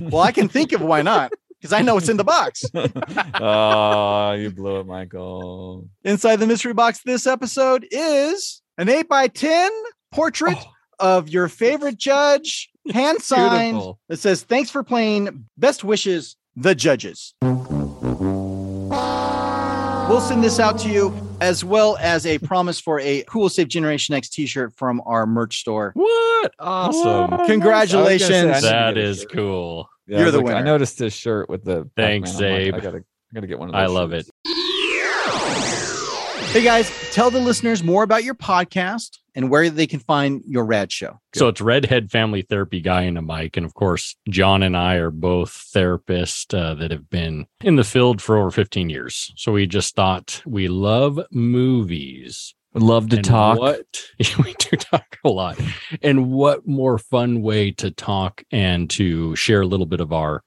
[0.00, 1.30] Well, I can think of why not
[1.60, 2.64] because I know what's in the box.
[3.40, 5.88] oh, you blew it, Michael.
[6.04, 9.70] Inside the mystery box this episode is an 8 by 10
[10.12, 10.70] portrait oh.
[10.98, 13.98] of your favorite judge, hand signed, Beautiful.
[14.08, 15.46] that says, Thanks for playing.
[15.56, 17.34] Best wishes, the judges.
[20.16, 23.68] We'll send this out to you as well as a promise for a cool Save
[23.68, 25.92] Generation X t shirt from our merch store.
[25.92, 26.54] What?
[26.58, 27.46] Awesome.
[27.46, 28.62] Congratulations.
[28.62, 29.90] That is cool.
[30.06, 31.90] Yeah, You're the look, I noticed this shirt with the.
[31.98, 32.50] Thanks, Pac-Man.
[32.50, 33.82] I'm like, I gotta, I gotta get one of those.
[33.82, 34.30] I love shirts.
[34.46, 36.46] it.
[36.46, 40.64] Hey guys, tell the listeners more about your podcast and where they can find your
[40.64, 41.20] rad show.
[41.34, 44.94] So it's Redhead Family Therapy Guy and a mic, and of course, John and I
[44.94, 49.30] are both therapists uh, that have been in the field for over 15 years.
[49.36, 52.54] So we just thought we love movies.
[52.72, 53.58] Would love to And talk.
[53.58, 53.86] What
[54.18, 55.58] we do talk a lot,
[56.02, 60.42] and what more fun way to talk and to share a little bit of our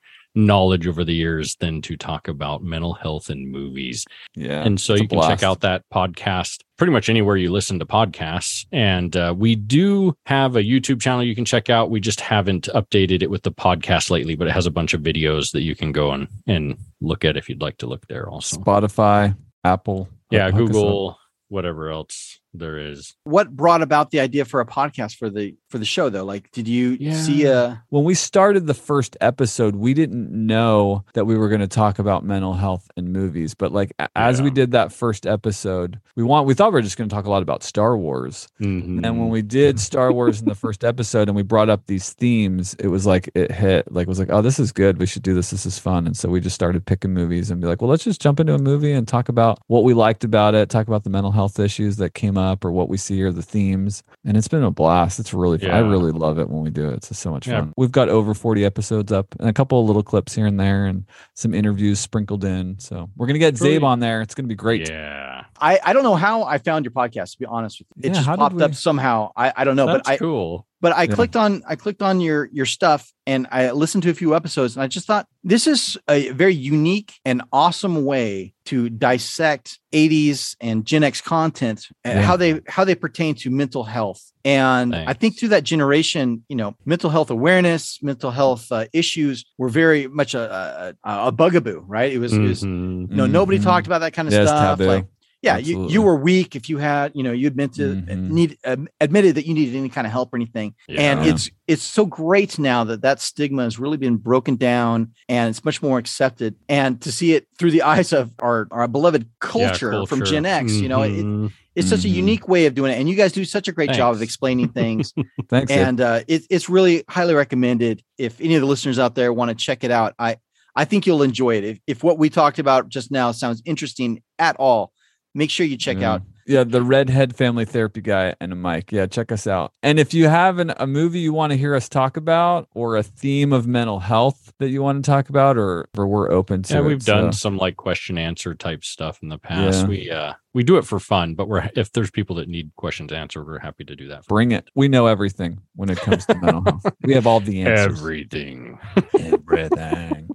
[0.45, 4.05] knowledge over the years than to talk about mental health and movies.
[4.35, 4.63] Yeah.
[4.63, 8.65] And so you can check out that podcast pretty much anywhere you listen to podcasts.
[8.71, 11.89] And uh, we do have a YouTube channel you can check out.
[11.89, 15.01] We just haven't updated it with the podcast lately, but it has a bunch of
[15.01, 18.29] videos that you can go and, and look at if you'd like to look there
[18.29, 18.57] also.
[18.57, 20.09] Spotify, Apple.
[20.31, 20.67] Yeah, Hook us up.
[20.67, 21.19] Google,
[21.49, 22.39] whatever else.
[22.53, 23.15] There is.
[23.23, 26.25] What brought about the idea for a podcast for the for the show though?
[26.25, 31.25] Like, did you see a when we started the first episode, we didn't know that
[31.25, 33.53] we were going to talk about mental health and movies.
[33.53, 36.81] But like a- as we did that first episode, we want we thought we were
[36.81, 38.47] just going to talk a lot about Star Wars.
[38.59, 39.05] Mm-hmm.
[39.05, 42.13] And when we did Star Wars in the first episode and we brought up these
[42.13, 43.91] themes, it was like it hit.
[43.91, 44.97] Like it was like, oh, this is good.
[44.97, 45.51] We should do this.
[45.51, 46.07] This is fun.
[46.07, 48.53] And so we just started picking movies and be like, well, let's just jump into
[48.55, 51.59] a movie and talk about what we liked about it, talk about the mental health
[51.59, 54.01] issues that came up or what we see or the themes.
[54.25, 55.19] And it's been a blast.
[55.19, 55.71] It's really fun.
[55.71, 56.93] I really love it when we do it.
[56.95, 57.59] It's just so much Yeah.
[57.59, 57.73] fun.
[57.77, 60.85] We've got over 40 episodes up and a couple of little clips here and there
[60.85, 62.79] and some interviews sprinkled in.
[62.79, 63.77] So we're gonna get Really?
[63.79, 64.21] Zabe on there.
[64.21, 64.89] It's gonna be great.
[64.89, 65.43] Yeah.
[65.61, 67.33] I, I don't know how I found your podcast.
[67.33, 69.31] To be honest with you, it Yeah, just how did popped up somehow.
[69.35, 70.65] I, I don't know, That's but I cool.
[70.81, 71.15] But I Yeah.
[71.15, 74.75] clicked on I clicked on your your stuff and I listened to a few episodes
[74.75, 80.55] and I just thought this is a very unique and awesome way to dissect 80s
[80.61, 82.25] and Gen X content and Yeah.
[82.25, 84.21] how they how they pertain to mental health.
[84.45, 89.45] And I think through that generation, you know, mental health awareness, mental health uh, issues
[89.57, 92.11] were very much a, a, a bugaboo, right?
[92.11, 93.09] It was, it was you Mhm.
[93.09, 93.63] know, nobody Mhm.
[93.63, 94.77] talked about that kind of stuff.
[94.79, 94.87] taboo.
[94.87, 95.05] Like,
[95.41, 95.93] yeah, you, Absolutely.
[95.93, 98.29] you were weak if you had, you know, you admit to Mhm.
[98.29, 100.73] need um, admitted that you needed any kind of help or anything.
[100.89, 105.49] And it's it's so great now that that stigma has really been broken down and
[105.49, 106.55] it's much more accepted.
[106.67, 110.73] And to see it through the eyes of our our beloved culture, from Gen X,
[110.73, 111.51] you know, it, Mhm.
[111.75, 112.13] it's such a Mhm.
[112.15, 112.99] unique way of doing it.
[112.99, 115.13] And you guys do such a great job of explaining things.
[115.49, 115.71] Thanks.
[115.71, 118.03] And uh, it, it's really highly recommended.
[118.17, 120.37] If any of the listeners out there want to check it out, I
[120.75, 121.63] I think you'll enjoy it.
[121.63, 124.91] If if what we talked about just now sounds interesting at all,
[125.33, 126.13] make sure you check Yeah.
[126.13, 126.21] out.
[126.47, 128.91] Yeah, the redhead family therapy guy and a mic.
[128.91, 129.71] Yeah, check us out.
[129.83, 132.95] And if you have an, a movie you want to hear us talk about, or
[132.97, 136.63] a theme of mental health that you want to talk about, or, or we're open
[136.63, 136.85] to Yeah, it.
[136.85, 139.81] we've done So- some like question answer type stuff in the past.
[139.81, 139.87] Yeah.
[139.87, 143.11] We uh we do it for fun, but we're if there's people that need questions
[143.13, 144.23] answered, we're happy to do that.
[144.25, 144.67] For Bring it.
[144.73, 146.83] We know everything when it comes to mental health.
[147.03, 147.99] We have all the answers.
[147.99, 148.79] everything.
[149.19, 150.29] Everything.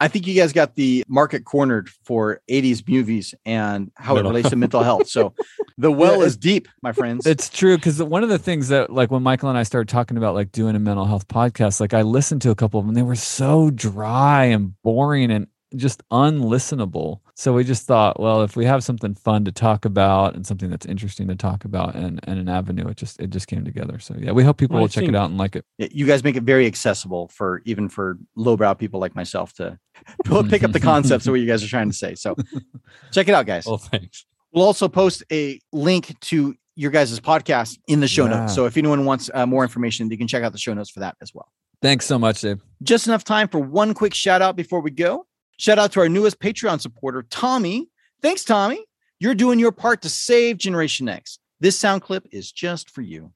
[0.00, 4.48] I think you guys got the market cornered for 80s movies and how it relates
[4.50, 5.08] to mental health.
[5.08, 5.34] So
[5.76, 7.26] the well Yeah, is deep, my friends.
[7.26, 10.16] It's true because one of the things that, like, when Michael and I started talking
[10.16, 12.94] about like doing a mental health podcast, like I listened to a couple of them,
[12.94, 15.46] they were so dry and boring and
[15.76, 17.20] just unlistenable.
[17.40, 20.68] So we just thought, well, if we have something fun to talk about and something
[20.68, 23.98] that's interesting to talk about and, and an avenue, it just it just came together.
[23.98, 25.64] So yeah, we hope people Well, will check it out and like it.
[25.78, 29.78] you guys make it very accessible for even for lowbrow people like myself to
[30.50, 32.14] pick up the concepts of what you guys are trying to say.
[32.14, 32.36] So
[33.10, 33.64] check it out, guys.
[33.64, 34.26] Well, thanks.
[34.52, 38.40] We'll also post a link to your guys' podcast in the show Yeah.
[38.40, 38.54] notes.
[38.54, 41.00] So if anyone wants uh, more information, you can check out the show notes for
[41.00, 41.48] that as well.
[41.80, 42.60] Thanks so much, Dave.
[42.82, 45.24] Just enough time for one quick shout out before we go.
[45.60, 47.90] Shout out to our newest Patreon supporter, Tommy.
[48.22, 48.82] Thanks, Tommy.
[49.18, 51.38] You're doing your part to save Generation X.
[51.60, 53.32] This sound clip is just for you.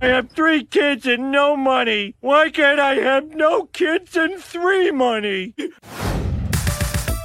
[0.00, 2.14] I have three kids and no money.
[2.20, 5.56] Why can't I have no kids and three money?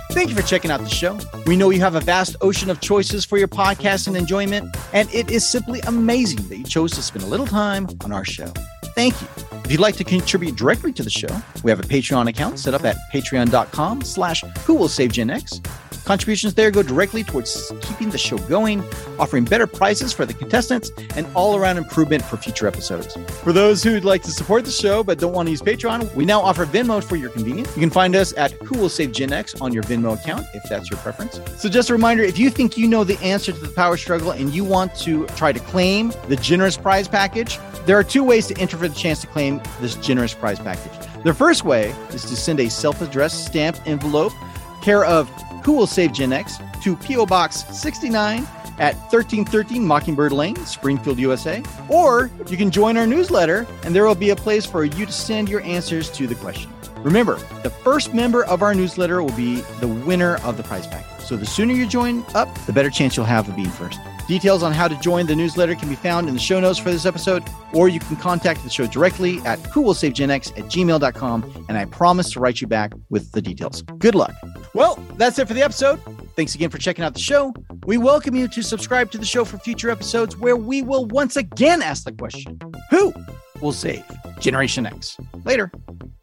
[0.10, 1.20] Thank you for checking out the show.
[1.46, 5.14] We know you have a vast ocean of choices for your podcast and enjoyment, and
[5.14, 8.52] it is simply amazing that you chose to spend a little time on our show.
[8.96, 9.28] Thank you.
[9.66, 11.28] If you'd like to contribute directly to the show,
[11.64, 15.60] we have a Patreon account set up at patreon.com slash who will save Gen X.
[16.06, 18.84] Contributions there go directly towards keeping the show going,
[19.18, 23.18] offering better prizes for the contestants, and all around improvement for future episodes.
[23.42, 26.24] For those who'd like to support the show but don't want to use Patreon, we
[26.24, 27.76] now offer Venmo for your convenience.
[27.76, 30.62] You can find us at Who Will Save Gen X on your Venmo account if
[30.70, 31.42] that's your preference.
[31.58, 34.30] So, just a reminder if you think you know the answer to the power struggle
[34.30, 38.46] and you want to try to claim the generous prize package, there are two ways
[38.48, 40.92] to enter for the chance to claim this generous prize package.
[41.24, 44.34] The first way is to send a self addressed stamped envelope,
[44.82, 45.28] care of
[45.64, 47.26] Who Will Save Gen X, to P.O.
[47.26, 48.48] Box 69
[48.78, 51.64] at 1313 Mockingbird Lane, Springfield, USA.
[51.90, 55.12] Or you can join our newsletter, and there will be a place for you to
[55.12, 56.72] send your answers to the question.
[56.98, 61.06] Remember, the first member of our newsletter will be the winner of the prize pack.
[61.22, 64.00] So the sooner you join up, the better chance you'll have of being first.
[64.28, 66.90] Details on how to join the newsletter can be found in the show notes for
[66.90, 67.44] this episode,
[67.74, 72.40] or you can contact the show directly at whowillsavegenx at gmail.com, and I promise to
[72.40, 73.84] write you back with the details.
[74.00, 74.34] Good luck.
[74.74, 76.00] Well, that's it for the episode.
[76.36, 77.54] Thanks again for checking out the show.
[77.86, 81.38] We welcome you to subscribe to the show for future episodes where we will once
[81.38, 83.14] again ask the question Who
[83.62, 84.04] will save
[84.40, 85.18] Generation X?
[85.44, 85.72] Later.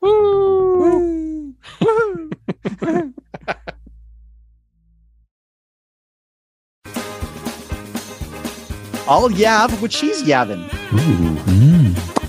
[9.08, 10.62] I'll yav what she's yavin.
[10.92, 11.32] Ooh.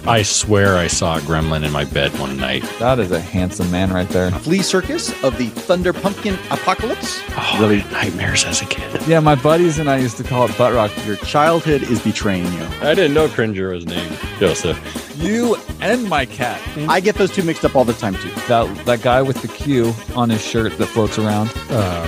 [0.05, 2.63] I swear I saw a gremlin in my bed one night.
[2.79, 4.31] That is a handsome man right there.
[4.31, 7.21] Flea Circus of the Thunder Pumpkin Apocalypse.
[7.29, 9.01] Oh, really nightmares as a kid.
[9.07, 10.91] Yeah, my buddies and I used to call it butt rock.
[11.05, 12.63] Your childhood is betraying you.
[12.81, 14.77] I didn't know Cringer was named Joseph.
[15.15, 16.59] You and my cat.
[16.89, 18.29] I get those two mixed up all the time too.
[18.49, 21.49] That that guy with the Q on his shirt that floats around.
[21.69, 22.05] Uh,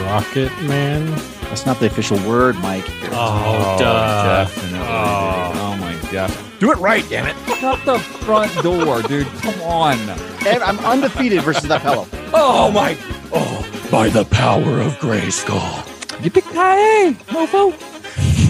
[0.00, 1.35] Rocket Man.
[1.48, 2.84] That's not the official word, Mike.
[3.12, 4.44] Oh, oh, duh.
[4.44, 4.78] definitely.
[4.80, 5.52] Oh.
[5.54, 6.36] oh my gosh.
[6.58, 7.36] Do it right, damn it.
[7.62, 9.26] Out the front door, dude.
[9.42, 9.98] Come on.
[10.46, 12.06] Ev- I'm undefeated versus that fellow.
[12.32, 12.96] Oh my!
[13.32, 15.82] Oh, by the power of Grayskull.
[16.20, 17.72] Yippee-ki-yay, mofo.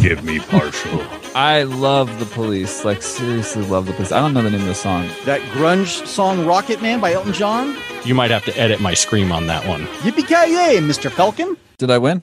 [0.03, 1.03] Give me partial.
[1.35, 2.85] I love the police.
[2.85, 4.13] Like seriously, love the police.
[4.13, 5.09] I don't know the name of the song.
[5.25, 7.77] That grunge song Rocket Man by Elton John.
[8.05, 9.87] You might have to edit my scream on that one.
[10.03, 11.11] Yippee-ki-yay, Mr.
[11.11, 11.57] Falcon.
[11.79, 12.23] Did I win?